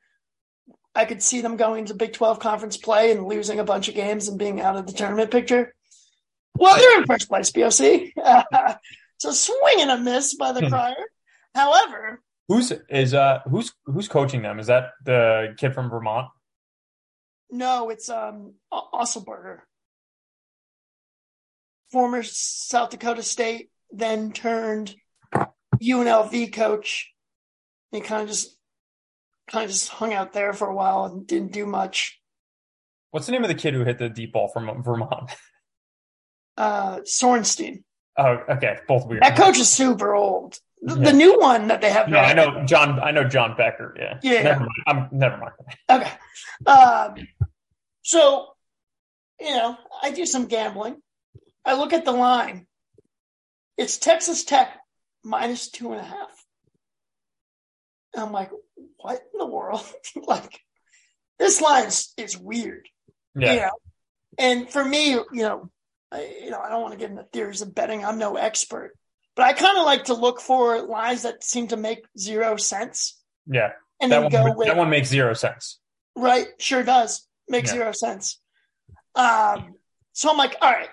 I 0.94 1.04
could 1.04 1.22
see 1.22 1.40
them 1.40 1.56
going 1.56 1.86
to 1.86 1.94
Big 1.94 2.12
12 2.12 2.38
conference 2.38 2.76
play 2.76 3.12
and 3.12 3.26
losing 3.26 3.60
a 3.60 3.64
bunch 3.64 3.88
of 3.88 3.94
games 3.94 4.28
and 4.28 4.38
being 4.38 4.60
out 4.60 4.76
of 4.76 4.86
the 4.86 4.92
tournament 4.92 5.30
picture? 5.30 5.74
Well, 6.54 6.76
they're 6.76 6.98
in 7.00 7.06
first 7.06 7.28
place, 7.28 7.50
BOC. 7.50 8.12
Uh, 8.22 8.74
so 9.18 9.30
swing 9.32 9.80
and 9.80 9.90
a 9.90 9.98
miss 9.98 10.34
by 10.34 10.52
the 10.52 10.60
Hmm. 10.60 10.68
Crier. 10.68 10.94
However, 11.54 12.20
who's 12.48 12.72
is 12.88 13.14
uh 13.14 13.40
who's 13.48 13.72
who's 13.86 14.08
coaching 14.08 14.42
them? 14.42 14.58
Is 14.58 14.66
that 14.68 14.90
the 15.04 15.54
kid 15.58 15.74
from 15.74 15.90
Vermont? 15.90 16.28
no, 17.50 17.90
it's 17.90 18.08
um 18.08 18.54
Otzelberger, 18.72 19.58
former 21.90 22.22
South 22.22 22.90
Dakota 22.90 23.22
State, 23.22 23.70
then 23.90 24.32
turned 24.32 24.94
UNLV 25.82 26.52
coach. 26.52 27.12
He 27.90 28.00
kind 28.00 28.22
of 28.22 28.28
just 28.28 28.56
kind 29.50 29.64
of 29.64 29.70
just 29.70 29.88
hung 29.90 30.14
out 30.14 30.32
there 30.32 30.52
for 30.54 30.68
a 30.68 30.74
while 30.74 31.04
and 31.04 31.26
didn't 31.26 31.52
do 31.52 31.66
much. 31.66 32.18
What's 33.10 33.26
the 33.26 33.32
name 33.32 33.44
of 33.44 33.48
the 33.48 33.54
kid 33.54 33.74
who 33.74 33.84
hit 33.84 33.98
the 33.98 34.08
deep 34.08 34.32
ball 34.32 34.48
from 34.48 34.82
Vermont? 34.82 35.30
Uh, 36.56 37.00
Sorenstein. 37.00 37.82
Oh, 38.16 38.38
okay, 38.48 38.78
both 38.86 39.06
weird. 39.06 39.22
That 39.22 39.36
coach 39.36 39.58
is 39.58 39.70
super 39.70 40.14
old. 40.14 40.58
The, 40.82 40.96
Yeah. 40.96 41.04
the 41.10 41.12
new 41.12 41.38
one 41.40 41.68
that 41.68 41.80
they 41.80 41.90
have. 41.90 42.08
No, 42.08 42.18
I 42.18 42.32
know 42.34 42.64
John. 42.66 42.98
I 43.00 43.12
know 43.12 43.24
John 43.24 43.56
Becker. 43.56 43.94
Yeah. 43.98 44.18
Yeah. 44.22 44.42
Never 44.42 44.60
mind. 44.60 44.70
I'm 44.86 45.08
never 45.12 45.36
mind. 45.38 45.52
Okay. 45.88 46.12
Um, 46.66 47.26
so, 48.02 48.48
you 49.40 49.50
know, 49.50 49.76
I 50.02 50.10
do 50.10 50.26
some 50.26 50.46
gambling. 50.46 50.96
I 51.64 51.74
look 51.74 51.92
at 51.92 52.04
the 52.04 52.12
line. 52.12 52.66
It's 53.78 53.96
Texas 53.98 54.44
Tech 54.44 54.76
minus 55.24 55.70
two 55.70 55.92
and 55.92 56.00
a 56.00 56.04
half. 56.04 56.44
And 58.14 58.24
I'm 58.24 58.32
like, 58.32 58.50
what 58.98 59.22
in 59.32 59.38
the 59.38 59.46
world? 59.46 59.84
like, 60.26 60.60
this 61.38 61.60
line 61.60 61.86
is, 61.86 62.12
is 62.16 62.36
weird. 62.36 62.88
Yeah. 63.36 63.52
You 63.54 63.60
know? 63.60 63.70
And 64.38 64.68
for 64.70 64.84
me, 64.84 65.10
you 65.12 65.26
know, 65.32 65.70
I, 66.12 66.36
you 66.44 66.50
know, 66.50 66.60
I 66.60 66.68
don't 66.68 66.82
want 66.82 66.92
to 66.92 66.98
get 66.98 67.10
into 67.10 67.24
theories 67.32 67.62
of 67.62 67.74
betting. 67.74 68.04
I'm 68.04 68.18
no 68.18 68.36
expert, 68.36 68.92
but 69.34 69.44
I 69.44 69.52
kind 69.54 69.78
of 69.78 69.84
like 69.86 70.04
to 70.04 70.14
look 70.14 70.40
for 70.40 70.82
lines 70.82 71.22
that 71.22 71.42
seem 71.42 71.68
to 71.68 71.76
make 71.76 72.04
zero 72.18 72.56
sense 72.56 73.18
Yeah. 73.46 73.70
and 74.00 74.12
That 74.12 74.30
then 74.30 74.42
one. 74.42 74.52
go 74.52 74.56
with 74.58 74.68
that 74.68 74.76
one 74.76 74.90
makes 74.90 75.08
zero 75.08 75.32
sense. 75.34 75.78
Right, 76.16 76.48
sure 76.58 76.82
does. 76.82 77.26
make 77.48 77.64
Yeah. 77.66 77.72
zero 77.72 77.92
sense. 77.92 78.40
Um, 79.14 79.74
so 80.12 80.30
I'm 80.30 80.36
like, 80.36 80.54
all 80.60 80.70
right, 80.70 80.88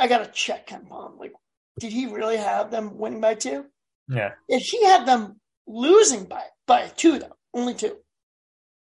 I 0.00 0.06
gotta 0.08 0.26
check 0.30 0.66
KenPom. 0.68 1.18
Like, 1.18 1.32
did 1.80 1.92
he 1.92 2.06
really 2.06 2.36
have 2.36 2.70
them 2.70 2.98
winning 2.98 3.20
by 3.20 3.34
two? 3.34 3.66
Yeah. 4.08 4.32
If 4.48 4.62
he 4.62 4.84
had 4.84 5.06
them 5.06 5.40
losing 5.66 6.24
by 6.24 6.44
by 6.66 6.88
two 6.96 7.18
though, 7.18 7.36
only 7.52 7.74
two, 7.74 7.96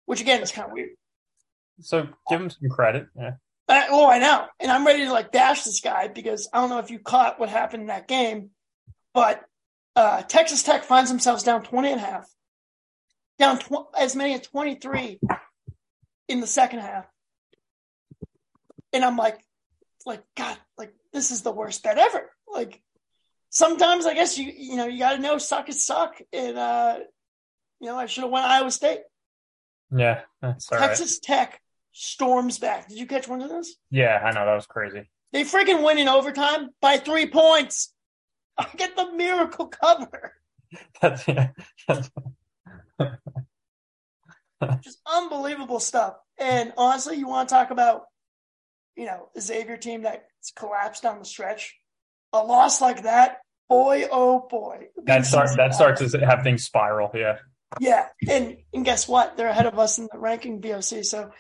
which 0.06 0.22
again 0.22 0.42
is 0.42 0.52
kind 0.52 0.68
of 0.68 0.74
weird. 0.74 0.92
So 1.82 2.08
give 2.30 2.40
him 2.42 2.50
some 2.50 2.70
credit. 2.70 3.08
Yeah. 3.16 3.32
I, 3.68 3.88
oh, 3.90 4.08
I 4.08 4.20
know, 4.20 4.46
and 4.60 4.72
I'm 4.72 4.86
ready 4.86 5.06
to 5.06 5.12
like 5.12 5.32
bash 5.32 5.64
this 5.64 5.82
guy 5.82 6.08
because 6.08 6.48
I 6.54 6.60
don't 6.60 6.70
know 6.70 6.80
if 6.80 6.92
you 6.92 7.00
caught 7.00 7.40
what 7.40 7.50
happened 7.50 7.82
in 7.82 7.88
that 7.88 8.08
game, 8.08 8.52
but 9.14 9.44
uh, 9.96 10.22
Texas 10.22 10.62
Tech 10.62 10.84
finds 10.84 11.10
themselves 11.10 11.44
down 11.44 11.64
20 11.64 11.92
and 11.92 12.02
a 12.02 12.04
half, 12.04 12.30
down 13.40 13.58
tw- 13.58 13.88
as 13.98 14.16
many 14.16 14.36
as 14.36 14.42
23 14.42 15.20
in 16.28 16.42
the 16.42 16.48
second 16.48 16.80
half, 16.80 17.06
and 18.94 19.04
I'm 19.04 19.18
like, 19.18 19.40
like 20.06 20.24
God, 20.38 20.58
like 20.78 20.94
this 21.12 21.32
is 21.32 21.42
the 21.42 21.52
worst 21.52 21.82
bet 21.82 21.98
ever. 21.98 22.32
Like 22.52 22.82
sometimes 23.50 24.06
I 24.06 24.14
guess 24.14 24.38
you 24.38 24.52
you 24.56 24.76
know 24.76 24.86
you 24.86 25.00
got 25.00 25.14
to 25.14 25.22
know 25.22 25.40
suck 25.40 25.70
is 25.70 25.84
suck, 25.84 26.22
and 26.32 26.58
uh, 26.58 27.00
you 27.80 27.88
know 27.88 27.98
I 27.98 28.06
should 28.06 28.24
have 28.24 28.32
went 28.32 28.46
Iowa 28.46 28.70
State. 28.70 29.00
Yeah. 29.96 30.22
That's 30.42 30.72
all 30.72 30.78
right. 30.78 30.88
Texas 30.88 31.20
Tech 31.20 31.60
storms 31.98 32.60
back. 32.60 32.90
Did 32.90 32.98
you 32.98 33.08
catch 33.08 33.26
one 33.28 33.42
of 33.42 33.50
those? 33.50 33.76
Yeah, 33.90 34.22
I 34.24 34.32
know 34.32 34.46
that 34.46 34.54
was 34.54 34.68
crazy. 34.68 35.10
They 35.32 35.44
freaking 35.44 35.84
win 35.84 35.98
in 35.98 36.10
overtime 36.10 36.70
by 36.82 36.98
three 36.98 37.26
points. 37.26 37.94
I 38.58 38.68
get 38.76 38.96
the 38.96 39.14
miracle 39.14 39.68
cover. 39.68 40.34
That's 41.02 41.28
yeah. 41.28 41.50
Just 44.82 45.00
unbelievable 45.06 45.80
stuff. 45.80 46.16
And 46.38 46.74
honestly, 46.78 47.18
you 47.18 47.28
want 47.28 47.48
to 47.50 47.56
talk 47.56 47.72
about, 47.72 48.04
you 48.96 49.06
know, 49.06 49.30
a 49.36 49.42
Xavier 49.42 49.78
team 49.78 50.02
that's 50.02 50.52
collapsed 50.56 51.04
down 51.04 51.20
the 51.20 51.26
stretch. 51.26 51.76
a 52.34 52.44
loss 52.44 52.82
like 52.82 53.04
that, 53.04 53.40
boy, 53.70 54.08
oh 54.12 54.48
boy. 54.50 54.88
That 55.04 55.26
starts 55.26 55.56
that 55.56 55.74
starts 55.74 56.12
to 56.12 56.26
have 56.26 56.44
things 56.44 56.66
spiral. 56.66 57.12
Yeah. 57.14 57.38
Yeah, 57.80 58.08
and 58.30 58.58
and 58.74 58.86
guess 58.86 59.08
what? 59.08 59.38
They're 59.38 59.50
ahead 59.50 59.66
of 59.66 59.78
us 59.80 59.98
in 59.98 60.08
the 60.12 60.20
ranking 60.20 60.62
BOC. 60.62 61.04
So 61.04 61.32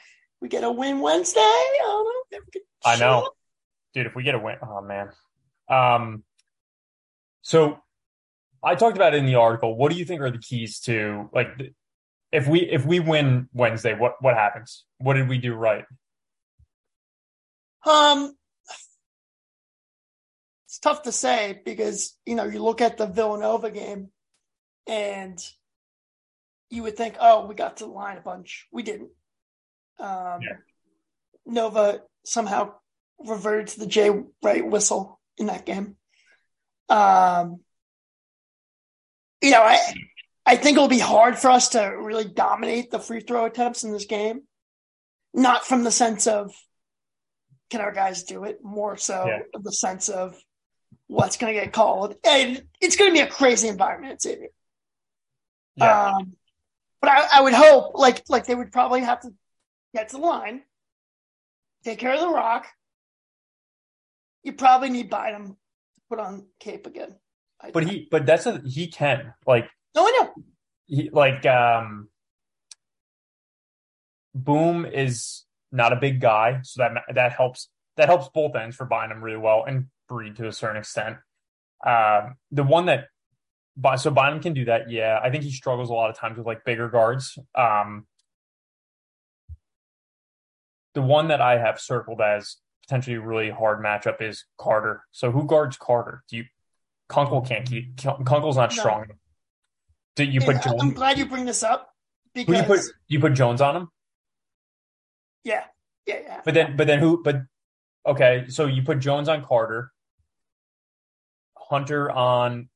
we 0.45 0.49
get 0.49 0.63
a 0.63 0.71
win 0.71 0.99
Wednesday. 0.99 1.39
I 1.39 1.79
don't 1.81 2.05
know. 2.31 2.61
I 2.85 2.95
know, 2.97 3.29
dude. 3.95 4.05
If 4.05 4.13
we 4.13 4.21
get 4.21 4.35
a 4.35 4.39
win, 4.39 4.57
oh 4.61 4.81
man. 4.81 5.09
Um. 5.67 6.23
So, 7.41 7.79
I 8.63 8.75
talked 8.75 8.95
about 8.95 9.15
it 9.15 9.17
in 9.17 9.25
the 9.25 9.35
article. 9.35 9.75
What 9.75 9.91
do 9.91 9.97
you 9.97 10.05
think 10.05 10.21
are 10.21 10.29
the 10.29 10.37
keys 10.37 10.81
to 10.81 11.31
like 11.33 11.47
if 12.31 12.47
we 12.47 12.59
if 12.59 12.85
we 12.85 12.99
win 12.99 13.49
Wednesday? 13.53 13.95
What 13.95 14.17
what 14.21 14.35
happens? 14.35 14.85
What 14.99 15.15
did 15.15 15.27
we 15.27 15.39
do 15.39 15.55
right? 15.55 15.85
Um, 17.83 18.35
it's 20.67 20.77
tough 20.77 21.01
to 21.03 21.11
say 21.11 21.59
because 21.65 22.15
you 22.27 22.35
know 22.35 22.43
you 22.43 22.61
look 22.61 22.81
at 22.81 22.97
the 22.97 23.07
Villanova 23.07 23.71
game, 23.71 24.09
and 24.85 25.43
you 26.69 26.83
would 26.83 26.97
think, 26.97 27.15
oh, 27.19 27.47
we 27.47 27.55
got 27.55 27.77
to 27.77 27.85
the 27.85 27.91
line 27.91 28.17
a 28.17 28.21
bunch. 28.21 28.67
We 28.71 28.83
didn't. 28.83 29.09
Um, 29.99 30.41
Yeah. 30.41 30.57
Nova 31.45 32.01
somehow 32.25 32.73
reverted 33.19 33.67
to 33.67 33.79
the 33.79 33.87
Jay 33.87 34.09
Wright 34.43 34.65
whistle 34.65 35.19
in 35.37 35.45
that 35.47 35.65
game. 35.65 35.95
Um, 36.89 37.61
you 39.41 39.51
know, 39.51 39.61
I 39.61 39.79
I 40.45 40.55
think 40.57 40.77
it'll 40.77 40.87
be 40.87 40.99
hard 40.99 41.37
for 41.37 41.49
us 41.49 41.69
to 41.69 41.81
really 41.81 42.25
dominate 42.25 42.91
the 42.91 42.99
free 42.99 43.21
throw 43.21 43.45
attempts 43.45 43.83
in 43.83 43.91
this 43.91 44.05
game. 44.05 44.41
Not 45.33 45.65
from 45.65 45.83
the 45.83 45.91
sense 45.91 46.27
of 46.27 46.53
can 47.69 47.81
our 47.81 47.91
guys 47.91 48.23
do 48.23 48.43
it, 48.43 48.63
more 48.63 48.95
so 48.97 49.25
Yeah. 49.27 49.39
the 49.59 49.71
sense 49.71 50.07
of 50.09 50.35
what's 51.07 51.37
going 51.37 51.53
to 51.53 51.59
get 51.59 51.73
called. 51.73 52.15
And 52.23 52.63
it's 52.79 52.95
going 52.95 53.09
to 53.09 53.13
be 53.13 53.21
a 53.21 53.27
crazy 53.27 53.67
environment 53.67 54.13
at 54.13 54.21
Xavier. 54.21 54.49
Yeah. 55.75 56.13
Um, 56.13 56.35
but 57.01 57.09
I, 57.09 57.39
I 57.39 57.41
would 57.41 57.53
hope, 57.53 57.95
like, 57.95 58.23
like 58.29 58.45
they 58.45 58.55
would 58.55 58.71
probably 58.71 59.01
have 59.01 59.19
to 59.21 59.33
get 59.95 60.09
to 60.09 60.17
the 60.17 60.21
line, 60.21 60.61
take 61.83 61.99
care 61.99 62.13
of 62.13 62.19
the 62.19 62.29
rock. 62.29 62.67
You 64.43 64.53
probably 64.53 64.89
need 64.89 65.09
Bynum 65.09 65.47
to 65.95 66.01
put 66.09 66.19
on 66.19 66.45
Cape 66.59 66.85
again. 66.85 67.15
I 67.61 67.71
But 67.71 67.85
he 67.87 68.07
but 68.11 68.25
that's 68.25 68.45
a 68.45 68.61
he 68.65 68.87
can 68.87 69.33
like 69.47 69.69
no, 69.95 70.03
I 70.05 70.11
know. 70.21 70.33
he 70.85 71.09
like 71.11 71.45
um 71.45 72.09
Boum 74.35 74.85
is 74.85 75.45
not 75.71 75.93
a 75.93 75.95
big 75.95 76.19
guy, 76.19 76.59
so 76.63 76.83
that 76.83 76.91
that 77.15 77.31
helps 77.31 77.69
that 77.95 78.09
helps 78.09 78.27
both 78.33 78.55
ends 78.55 78.75
for 78.75 78.85
Bynum 78.85 79.23
really 79.23 79.37
well 79.37 79.63
and 79.65 79.85
Breed 80.09 80.35
to 80.35 80.47
a 80.47 80.51
certain 80.51 80.77
extent. 80.77 81.15
Um, 81.85 82.35
the 82.51 82.63
one 82.63 82.87
that 82.87 83.05
By- 83.77 83.95
so 83.95 84.11
Bynum 84.11 84.41
can 84.41 84.53
do 84.53 84.65
that, 84.65 84.89
yeah. 84.91 85.19
I 85.23 85.29
think 85.29 85.43
he 85.43 85.51
struggles 85.51 85.89
a 85.89 85.93
lot 85.93 86.09
of 86.09 86.17
times 86.17 86.37
with 86.37 86.45
like 86.45 86.65
bigger 86.65 86.89
guards. 86.89 87.37
Um, 87.55 88.05
the 90.95 91.01
one 91.01 91.27
that 91.27 91.41
I 91.41 91.59
have 91.59 91.79
circled 91.79 92.21
as 92.21 92.57
potentially 92.87 93.17
a 93.17 93.21
really 93.21 93.49
hard 93.51 93.83
matchup 93.83 94.21
is 94.21 94.45
Carter. 94.57 95.03
So 95.11 95.31
who 95.31 95.45
guards 95.45 95.77
Carter? 95.77 96.23
Do 96.29 96.37
you 96.37 96.45
Kunkel 97.07 97.41
can't 97.41 97.67
keep 97.67 97.97
Kunkel's 97.97 98.57
not 98.57 98.75
No. 98.75 98.81
strong 98.81 99.03
enough. 99.03 99.17
Do 100.15 100.23
you 100.23 100.41
put 100.41 100.61
Jones? 100.63 100.81
I'm 100.81 100.93
glad 100.93 101.19
you 101.19 101.25
bring 101.27 101.45
this 101.45 101.61
up 101.61 101.89
because 102.33 102.57
you 102.57 102.63
put? 102.63 102.79
You 103.07 103.19
put 103.19 103.33
Jones 103.33 103.61
on 103.61 103.75
him? 103.75 103.89
yeah, 105.43 105.65
yeah, 106.07 106.19
yeah. 106.23 106.41
But 106.43 106.53
then, 106.53 106.75
but 106.75 106.87
then 106.87 106.99
who? 106.99 107.21
But 107.21 107.41
okay, 108.05 108.45
so 108.47 108.65
you 108.65 108.81
put 108.81 108.99
Jones 108.99 109.27
on 109.29 109.43
Carter, 109.43 109.91
Hunter 111.57 112.09
on 112.09 112.69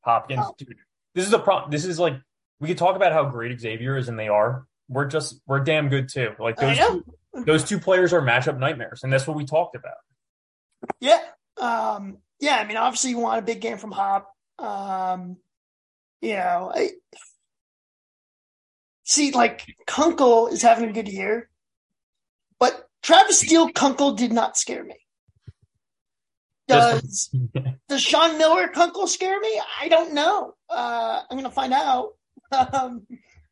Hopkins. 0.00 0.40
Oh. 0.42 0.54
Dude, 0.58 0.74
this 1.14 1.26
is 1.26 1.32
a 1.32 1.38
problem. 1.38 1.70
This 1.70 1.84
is 1.84 1.98
like 2.00 2.14
we 2.58 2.68
could 2.68 2.78
talk 2.78 2.96
about 2.96 3.12
how 3.12 3.26
great 3.26 3.60
Xavier 3.60 3.96
is, 3.96 4.08
and 4.08 4.18
they 4.18 4.28
are. 4.28 4.66
We're 4.90 5.06
just 5.06 5.40
we're 5.46 5.60
damn 5.60 5.88
good 5.88 6.08
too. 6.08 6.32
Like 6.38 6.56
those 6.56 6.76
two, 6.76 7.04
those 7.46 7.64
two 7.64 7.78
players 7.78 8.12
are 8.12 8.20
matchup 8.20 8.58
nightmares, 8.58 9.02
and 9.04 9.12
that's 9.12 9.26
what 9.26 9.36
we 9.36 9.44
talked 9.44 9.76
about. 9.76 9.94
Yeah. 11.00 11.20
Um, 11.60 12.18
yeah, 12.40 12.56
I 12.56 12.66
mean, 12.66 12.76
obviously 12.76 13.10
you 13.10 13.18
want 13.18 13.38
a 13.38 13.42
big 13.42 13.60
game 13.60 13.78
from 13.78 13.92
Hop. 13.92 14.34
Um, 14.58 15.36
you 16.20 16.34
know, 16.34 16.72
I 16.74 16.90
see 19.04 19.30
like 19.30 19.64
Kunkel 19.86 20.48
is 20.48 20.62
having 20.62 20.88
a 20.88 20.92
good 20.92 21.08
year, 21.08 21.48
but 22.58 22.88
Travis 23.02 23.40
Steele 23.40 23.70
Kunkel 23.70 24.14
did 24.14 24.32
not 24.32 24.56
scare 24.56 24.84
me. 24.84 24.96
Does 26.66 27.30
does 27.88 28.02
Sean 28.02 28.38
Miller 28.38 28.68
Kunkel 28.68 29.06
scare 29.06 29.38
me? 29.40 29.60
I 29.80 29.88
don't 29.88 30.14
know. 30.14 30.54
Uh, 30.68 31.22
I'm 31.30 31.36
gonna 31.36 31.50
find 31.50 31.72
out. 31.72 32.10
Um, 32.72 33.06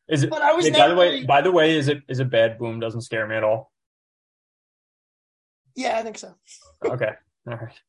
Is 0.09 0.23
it? 0.23 0.29
But 0.29 0.41
I 0.41 0.53
was 0.53 0.67
hey, 0.67 0.71
by 0.71 0.87
the 0.87 0.95
way, 0.95 1.09
really- 1.09 1.25
by 1.25 1.41
the 1.41 1.51
way, 1.51 1.77
is 1.77 1.87
it 1.87 2.01
is 2.09 2.19
it 2.19 2.29
bad? 2.29 2.57
Boum 2.57 2.79
doesn't 2.79 3.01
scare 3.01 3.27
me 3.27 3.35
at 3.35 3.43
all. 3.43 3.71
yeah, 5.75 5.97
I 5.97 6.03
think 6.03 6.17
so. 6.17 6.35
Okay, 6.83 7.11
all 7.47 7.55
right. 7.55 7.79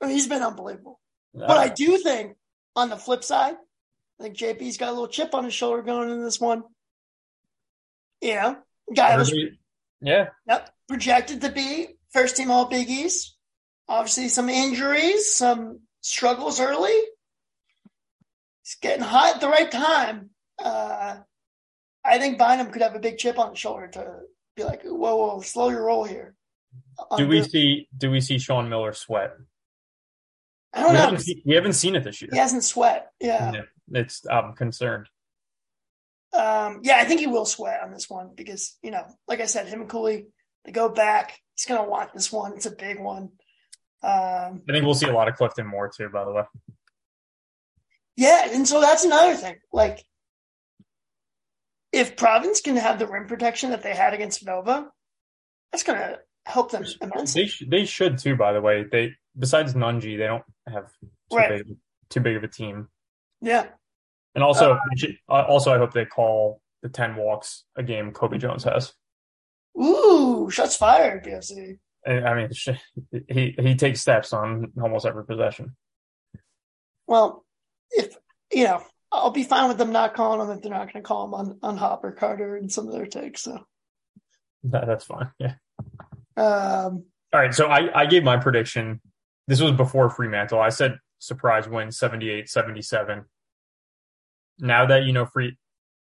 I 0.00 0.06
mean, 0.06 0.14
he's 0.14 0.28
been 0.28 0.42
unbelievable. 0.42 1.00
But 1.34 1.50
I 1.50 1.68
do 1.68 1.98
think 1.98 2.36
on 2.74 2.88
the 2.90 2.96
flip 2.96 3.22
side, 3.22 3.54
I 4.18 4.22
think 4.22 4.36
JP's 4.36 4.78
got 4.78 4.88
a 4.88 4.92
little 4.92 5.08
chip 5.08 5.34
on 5.34 5.44
his 5.44 5.54
shoulder 5.54 5.82
going 5.82 6.10
into 6.10 6.24
this 6.24 6.40
one. 6.40 6.64
You 8.20 8.34
know, 8.34 8.56
guy 8.94 9.16
was 9.16 9.32
yeah, 10.00 10.28
yep, 10.46 10.70
projected 10.88 11.40
to 11.42 11.52
be 11.52 11.88
first 12.12 12.36
team 12.36 12.50
All 12.50 12.66
Big 12.66 12.88
East. 12.90 13.36
Obviously, 13.88 14.28
some 14.28 14.48
injuries, 14.48 15.32
some 15.32 15.80
struggles 16.00 16.60
early. 16.60 16.96
He's 18.64 18.76
getting 18.82 19.04
hot 19.04 19.36
at 19.36 19.40
the 19.40 19.48
right 19.48 19.70
time. 19.70 20.30
Uh, 20.58 21.18
I 22.04 22.18
think 22.18 22.38
Bynum 22.38 22.70
could 22.70 22.82
have 22.82 22.94
a 22.94 23.00
big 23.00 23.18
chip 23.18 23.38
on 23.38 23.50
his 23.50 23.58
shoulder 23.58 23.88
to 23.88 24.20
be 24.56 24.64
like, 24.64 24.82
"Whoa, 24.84 25.16
whoa, 25.16 25.40
slow 25.40 25.68
your 25.70 25.84
roll 25.84 26.04
here." 26.04 26.34
do 27.16 27.26
we 27.28 27.42
see 27.42 27.88
do 27.96 28.10
we 28.10 28.20
see 28.20 28.38
Sean 28.38 28.68
Miller 28.68 28.92
sweat? 28.92 29.32
I 30.72 30.80
don't 30.80 30.90
We 30.90 30.94
know. 30.94 31.00
haven't, 31.04 31.20
seen, 31.20 31.42
we 31.46 31.54
haven't 31.54 31.72
seen 31.74 31.96
it 31.96 32.04
this 32.04 32.20
year. 32.20 32.28
He 32.32 32.38
hasn't 32.38 32.64
sweat. 32.64 33.10
Yeah. 33.20 33.52
Yeah, 33.52 33.62
it's 33.92 34.26
I'm 34.30 34.54
concerned. 34.54 35.08
Um, 36.32 36.80
yeah, 36.82 36.98
I 36.98 37.04
think 37.04 37.20
he 37.20 37.26
will 37.26 37.46
sweat 37.46 37.80
on 37.82 37.90
this 37.90 38.10
one 38.10 38.32
because, 38.36 38.76
you 38.82 38.90
know, 38.90 39.04
like 39.26 39.40
I 39.40 39.46
said, 39.46 39.66
him 39.66 39.80
and 39.80 39.88
Cooley, 39.88 40.26
they 40.64 40.72
go 40.72 40.90
back. 40.90 41.38
He's 41.56 41.64
going 41.64 41.82
to 41.82 41.88
want 41.88 42.12
this 42.12 42.30
one. 42.30 42.52
It's 42.52 42.66
a 42.66 42.70
big 42.70 43.00
one. 43.00 43.30
Um, 44.02 44.62
I 44.68 44.72
think 44.72 44.84
we'll 44.84 44.94
see 44.94 45.08
a 45.08 45.12
lot 45.12 45.26
of 45.28 45.36
Clifton 45.36 45.66
Moore 45.66 45.88
too. 45.88 46.10
By 46.10 46.24
the 46.24 46.32
way, 46.32 46.42
yeah, 48.16 48.48
and 48.52 48.68
so 48.68 48.80
that's 48.80 49.04
another 49.04 49.34
thing. 49.34 49.56
Like, 49.72 50.04
if 51.98 52.16
Province 52.16 52.60
can 52.60 52.76
have 52.76 52.98
the 52.98 53.06
rim 53.06 53.26
protection 53.26 53.70
that 53.70 53.82
they 53.82 53.94
had 53.94 54.14
against 54.14 54.44
Nova, 54.46 54.90
that's 55.72 55.82
going 55.82 55.98
to 55.98 56.18
help 56.46 56.70
them 56.70 56.84
immensely. 57.02 57.42
they 57.42 57.48
sh- 57.48 57.64
they 57.68 57.84
should 57.84 58.18
too. 58.18 58.36
By 58.36 58.52
the 58.52 58.60
way, 58.60 58.84
they 58.90 59.12
besides 59.38 59.74
Nunge, 59.74 60.02
they 60.16 60.26
don't 60.26 60.44
have 60.66 60.86
too 61.30 61.36
Right. 61.36 61.66
big 61.66 61.76
too 62.10 62.20
big 62.20 62.36
of 62.36 62.44
a 62.44 62.48
team. 62.48 62.88
Yeah. 63.40 63.66
And 64.34 64.42
also, 64.44 64.74
Uh, 64.74 64.78
should- 64.96 65.18
also 65.28 65.74
I 65.74 65.78
hope 65.78 65.92
they 65.92 66.04
call 66.06 66.62
the 66.82 66.88
ten 66.88 67.16
walks 67.16 67.64
a 67.76 67.82
game 67.82 68.12
Colby 68.12 68.38
Jones 68.38 68.64
has. 68.64 68.94
Ooh, 69.78 70.48
shots 70.50 70.76
fired, 70.76 71.22
BOC. 71.24 71.78
I 72.06 72.12
I 72.30 72.34
mean, 72.34 72.50
he 73.28 73.54
he 73.58 73.74
takes 73.74 74.00
steps 74.00 74.32
on 74.32 74.72
almost 74.80 75.04
every 75.06 75.24
possession. 75.26 75.76
Well, 77.06 77.44
if, 77.90 78.16
you 78.52 78.64
know, 78.64 78.82
I'll 79.18 79.30
be 79.30 79.44
fine 79.44 79.68
with 79.68 79.78
them 79.78 79.92
not 79.92 80.14
calling 80.14 80.40
him 80.40 80.56
if 80.56 80.62
they're 80.62 80.70
not 80.70 80.92
going 80.92 81.02
to 81.02 81.06
call 81.06 81.24
him 81.26 81.34
on, 81.34 81.58
on 81.62 81.76
Hopper 81.76 82.12
Carter 82.12 82.56
and 82.56 82.70
some 82.70 82.86
of 82.86 82.92
their 82.92 83.06
takes. 83.06 83.42
So, 83.42 83.58
That, 84.64 84.86
that's 84.86 85.04
fine. 85.04 85.30
Yeah. 85.38 85.54
um, 86.36 87.04
All 87.32 87.40
right. 87.40 87.54
So 87.54 87.68
I 87.68 88.02
I 88.02 88.06
gave 88.06 88.24
my 88.24 88.36
prediction. 88.36 89.00
This 89.46 89.60
was 89.60 89.72
before 89.72 90.10
Freemantle. 90.10 90.60
I 90.60 90.68
said 90.68 90.98
surprise 91.18 91.68
win 91.68 91.88
78-77. 91.88 93.24
Now 94.60 94.86
that 94.86 95.04
you 95.04 95.12
know 95.12 95.26
free, 95.26 95.56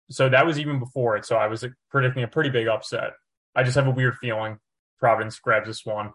so 0.09 0.29
that 0.29 0.45
was 0.45 0.59
even 0.59 0.79
before 0.79 1.17
it. 1.17 1.25
So 1.25 1.35
I 1.35 1.47
was 1.47 1.65
predicting 1.91 2.23
a 2.23 2.27
pretty 2.27 2.49
big 2.49 2.67
upset. 2.67 3.13
I 3.55 3.63
just 3.63 3.75
have 3.75 3.87
a 3.87 3.91
weird 3.91 4.15
feeling 4.17 4.57
Providence 4.99 5.39
grabs 5.39 5.67
this 5.67 5.85
one. 5.85 6.11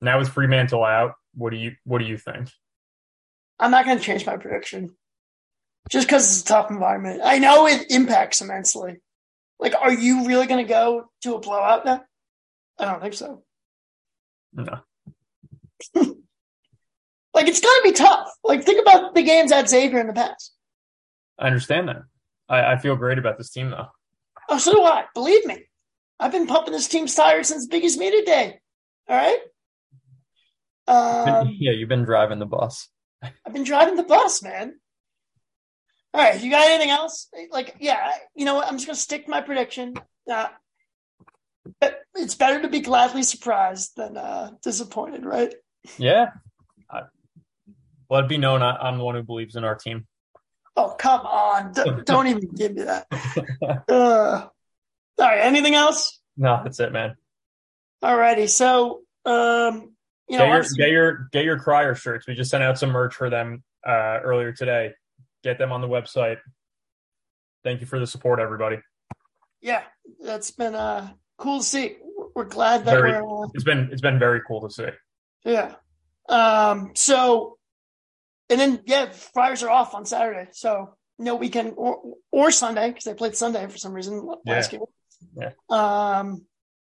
Now 0.00 0.18
with 0.18 0.28
Freemantle 0.28 0.86
out, 0.86 1.14
what 1.34 1.50
do 1.50 1.56
you 1.56 1.72
what 1.84 1.98
do 1.98 2.04
you 2.04 2.16
think? 2.16 2.48
I'm 3.60 3.70
not 3.70 3.84
going 3.84 3.98
to 3.98 4.04
change 4.04 4.24
my 4.24 4.36
prediction 4.36 4.96
just 5.88 6.06
because 6.06 6.30
it's 6.30 6.42
a 6.42 6.52
tough 6.52 6.70
environment. 6.70 7.20
I 7.24 7.38
know 7.38 7.66
it 7.66 7.90
impacts 7.90 8.40
immensely. 8.40 9.00
Like, 9.58 9.74
are 9.74 9.92
you 9.92 10.26
really 10.26 10.46
going 10.46 10.64
to 10.64 10.68
go 10.68 11.10
to 11.22 11.34
a 11.34 11.40
blowout 11.40 11.84
now? 11.84 12.04
I 12.78 12.84
don't 12.84 13.00
think 13.00 13.14
so. 13.14 13.42
No. 14.52 14.80
Like, 17.34 17.46
it's 17.46 17.60
going 17.60 17.80
to 17.82 17.88
be 17.88 17.92
tough. 17.92 18.28
Like, 18.42 18.64
think 18.64 18.80
about 18.82 19.14
the 19.14 19.22
games 19.22 19.52
at 19.52 19.68
Xavier 19.68 20.00
in 20.00 20.08
the 20.08 20.12
past. 20.12 20.52
I 21.38 21.46
understand 21.46 21.88
that. 21.88 22.02
I, 22.48 22.72
I 22.72 22.78
feel 22.78 22.96
great 22.96 23.18
about 23.18 23.38
this 23.38 23.50
team 23.50 23.70
though. 23.70 23.86
Oh, 24.48 24.58
so 24.58 24.72
do 24.72 24.82
I. 24.82 25.04
Believe 25.14 25.44
me. 25.44 25.64
I've 26.18 26.32
been 26.32 26.48
pumping 26.48 26.72
this 26.72 26.88
team's 26.88 27.14
tires 27.14 27.46
since 27.46 27.66
Big 27.66 27.84
East 27.84 27.98
Media 27.98 28.24
Day. 28.24 28.60
All 29.08 29.16
right. 29.16 29.38
Um, 30.88 31.54
yeah, 31.58 31.72
you've 31.72 31.88
been 31.88 32.04
driving 32.04 32.38
the 32.38 32.46
bus. 32.46 32.88
I've 33.22 33.52
been 33.52 33.64
driving 33.64 33.96
the 33.96 34.02
bus, 34.02 34.42
man. 34.42 34.74
All 36.14 36.22
right, 36.22 36.40
you 36.40 36.50
got 36.50 36.68
anything 36.68 36.90
else? 36.90 37.28
Like, 37.50 37.76
yeah, 37.80 38.10
you 38.34 38.44
know 38.44 38.54
what? 38.54 38.66
I'm 38.66 38.74
just 38.74 38.86
gonna 38.86 38.96
stick 38.96 39.26
to 39.26 39.30
my 39.30 39.40
prediction. 39.40 39.94
Uh, 40.30 40.48
it's 42.14 42.34
better 42.34 42.62
to 42.62 42.68
be 42.68 42.80
gladly 42.80 43.22
surprised 43.22 43.92
than 43.96 44.16
uh, 44.16 44.52
disappointed, 44.62 45.24
right? 45.24 45.54
Yeah. 45.98 46.30
I, 46.90 47.02
let 48.10 48.24
it 48.24 48.28
be 48.28 48.38
known 48.38 48.62
I, 48.62 48.76
I'm 48.76 48.98
the 48.98 49.04
one 49.04 49.14
who 49.14 49.22
believes 49.22 49.54
in 49.54 49.64
our 49.64 49.74
team. 49.74 50.06
Oh, 50.76 50.94
come 50.98 51.20
on. 51.22 51.72
D- 51.72 51.84
don't 52.04 52.26
even 52.28 52.48
give 52.56 52.74
me 52.74 52.84
that. 52.84 53.06
Uh, 53.88 54.46
all 55.18 55.26
right, 55.26 55.40
anything 55.40 55.74
else? 55.74 56.20
No, 56.36 56.60
that's 56.62 56.80
it, 56.80 56.92
man. 56.92 57.16
All 58.02 58.16
righty. 58.16 58.46
So, 58.46 59.00
um, 59.24 59.92
you 60.28 60.38
know, 60.38 60.46
Get 60.46 60.48
your, 60.48 60.62
get 60.62 60.90
your 60.90 61.28
get 61.32 61.44
your 61.44 61.58
crier 61.58 61.94
shirts. 61.94 62.26
We 62.26 62.34
just 62.34 62.50
sent 62.50 62.62
out 62.62 62.78
some 62.78 62.90
merch 62.90 63.14
for 63.14 63.28
them 63.28 63.64
uh, 63.86 64.20
earlier 64.22 64.52
today. 64.52 64.92
Get 65.44 65.58
them 65.58 65.72
on 65.72 65.80
the 65.80 65.88
website. 65.88 66.38
Thank 67.64 67.80
you 67.80 67.86
for 67.86 67.98
the 67.98 68.06
support, 68.06 68.40
everybody. 68.40 68.78
yeah, 69.60 69.82
that's 70.20 70.50
been 70.50 70.74
uh, 70.74 71.10
cool 71.36 71.58
to 71.60 71.64
see. 71.64 71.96
We're- 72.34 72.48
glad 72.48 72.84
that 72.84 72.92
Very- 72.92 73.20
we're. 73.22 73.44
Uh, 73.44 73.48
It's 73.54 73.64
been 73.64 73.88
it's 73.92 74.00
been 74.00 74.18
very 74.18 74.40
cool 74.46 74.60
to 74.66 74.70
see. 74.72 74.88
Yeah. 75.44 75.74
Um, 76.28 76.92
so, 76.94 77.58
and 78.50 78.60
then, 78.60 78.82
yeah, 78.86 79.10
Friars 79.10 79.62
are 79.62 79.70
off 79.70 79.94
on 79.94 80.04
Saturday. 80.06 80.48
So, 80.52 80.94
no 81.18 81.34
weekend 81.36 81.74
or, 81.76 82.14
or 82.30 82.50
Sunday 82.50 82.88
because 82.88 83.04
they 83.04 83.14
played 83.14 83.34
Sunday 83.34 83.66
for 83.66 83.76
some 83.78 83.92
reason 83.92 84.28
last 84.46 84.70
game. 84.70 84.80
Yeah. 85.34 85.50
Um, 85.68 86.44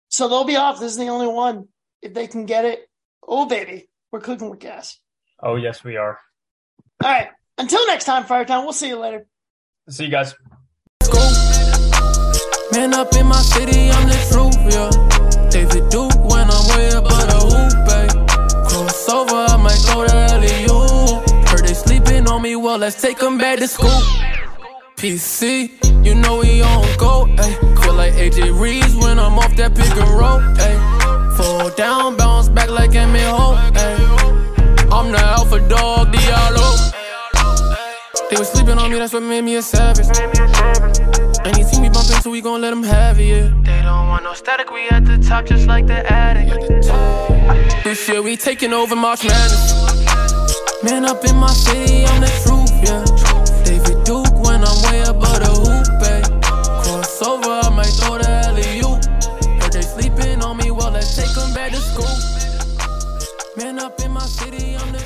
so 0.10 0.28
they'll 0.28 0.44
be 0.46 0.56
off. 0.56 0.80
This 0.80 0.92
is 0.94 0.98
the 0.98 1.10
only 1.10 1.28
one. 1.28 1.68
If 2.02 2.14
they 2.14 2.26
can 2.28 2.46
get 2.46 2.66
it, 2.66 2.88
oh, 3.28 3.46
baby, 3.46 3.90
we're 4.12 4.22
cooking 4.22 4.50
with 4.50 4.60
gas. 4.60 4.98
Oh 5.42 5.56
yes, 5.56 5.84
we 5.84 5.98
are. 5.98 6.18
All 7.04 7.10
right. 7.12 7.30
Until 7.58 7.86
next 7.88 8.06
time, 8.06 8.24
Fire 8.24 8.46
Town, 8.46 8.64
we'll 8.64 8.74
see 8.74 8.88
you 8.88 8.98
later. 8.98 9.26
See 9.90 10.06
you 10.06 10.12
guys. 10.12 10.34
Man 12.72 12.94
up 12.96 13.14
in 13.16 13.28
my 13.28 13.36
city, 13.36 13.92
I'm 13.92 14.08
the 14.08 14.18
truth, 14.32 14.58
yeah. 14.74 15.50
David 15.50 15.90
Duke 15.90 16.16
when 16.16 16.50
I'm 16.50 16.68
way 16.76 16.90
above 16.90 17.28
the 17.30 17.40
hoop, 17.46 17.74
babe. 17.86 18.28
Crossover, 18.68 19.48
I 19.50 19.58
might 19.58 19.80
go 19.86 20.08
to 20.08 20.14
LEU. 20.42 21.46
Heard 21.46 21.68
they 21.68 21.76
sleeping 21.76 22.28
on 22.28 22.42
me, 22.42 22.56
well, 22.56 22.80
let's 22.80 23.00
take 23.00 23.20
them 23.20 23.38
back 23.38 23.60
to 23.60 23.68
school. 23.68 24.02
PC, 24.98 25.70
you 26.04 26.16
know 26.16 26.40
we 26.40 26.64
on 26.64 26.98
go, 26.98 27.26
ayy. 27.38 27.84
Feel 27.84 27.94
like 27.94 28.14
AJ 28.14 28.60
Reeves 28.60 28.96
when 28.96 29.20
I'm 29.20 29.38
off 29.38 29.56
that 29.58 29.76
pick 29.76 29.92
and 29.92 30.10
roll, 30.10 30.40
ayy. 30.58 31.38
Fall 31.38 31.70
down, 31.76 32.18
bounce 32.18 32.50
back 32.50 32.70
like 32.70 32.96
Emmett 32.96 33.22
Hope, 33.22 33.58
ayy. 33.76 34.92
I'm 34.92 35.12
the 35.12 35.20
alpha 35.20 35.60
dog, 35.70 36.12
Diallo. 36.12 36.73
They 38.34 38.40
was 38.40 38.50
sleeping 38.50 38.80
on 38.80 38.90
me, 38.92 38.98
that's 38.98 39.14
what 39.14 39.22
made 39.22 39.44
me 39.44 39.58
a 39.58 39.62
savage. 39.62 40.08
Anything 41.46 41.82
we 41.82 41.90
bump 41.90 42.10
into, 42.10 42.32
we 42.32 42.42
gon' 42.42 42.62
let 42.62 42.72
them 42.72 42.82
have 42.82 43.20
it. 43.20 43.26
Yeah. 43.26 43.54
They 43.62 43.84
don't 43.84 44.08
want 44.08 44.24
no 44.24 44.34
static, 44.34 44.72
we 44.72 44.90
at 44.90 45.06
the 45.06 45.20
top 45.20 45.46
just 45.46 45.68
like 45.68 45.86
the 45.86 46.12
attic. 46.12 46.50
This 47.84 48.10
year 48.10 48.24
we 48.24 48.36
taking 48.36 48.74
over 48.74 48.96
March 48.96 49.24
Madness. 49.24 49.76
Man 50.84 51.06
up 51.06 51.24
in 51.24 51.36
my 51.36 51.52
city, 51.52 52.06
I'm 52.08 52.22
the 52.22 52.32
truth, 52.42 52.74
yeah. 52.82 53.06
David 53.66 54.04
Duke 54.04 54.34
when 54.44 54.64
I'm 54.66 54.82
way 54.90 55.02
above 55.02 55.38
the 55.38 55.54
hoop, 55.54 56.02
eh. 56.10 56.24
Cross 56.82 57.22
over, 57.22 57.52
I 57.52 57.70
might 57.70 57.86
throw 57.86 58.18
the 58.18 58.28
alley 58.48 58.78
you. 58.78 58.98
Heard 59.62 59.74
they 59.74 59.84
sleeping 59.84 60.42
on 60.42 60.58
me, 60.58 60.72
well, 60.72 60.90
let's 60.90 61.16
take 61.16 61.32
them 61.36 61.54
back 61.54 61.70
to 61.70 61.78
school. 61.78 62.18
Man 63.58 63.78
up 63.78 64.00
in 64.00 64.10
my 64.10 64.26
city, 64.26 64.76
I'm 64.76 64.92
the 64.92 65.03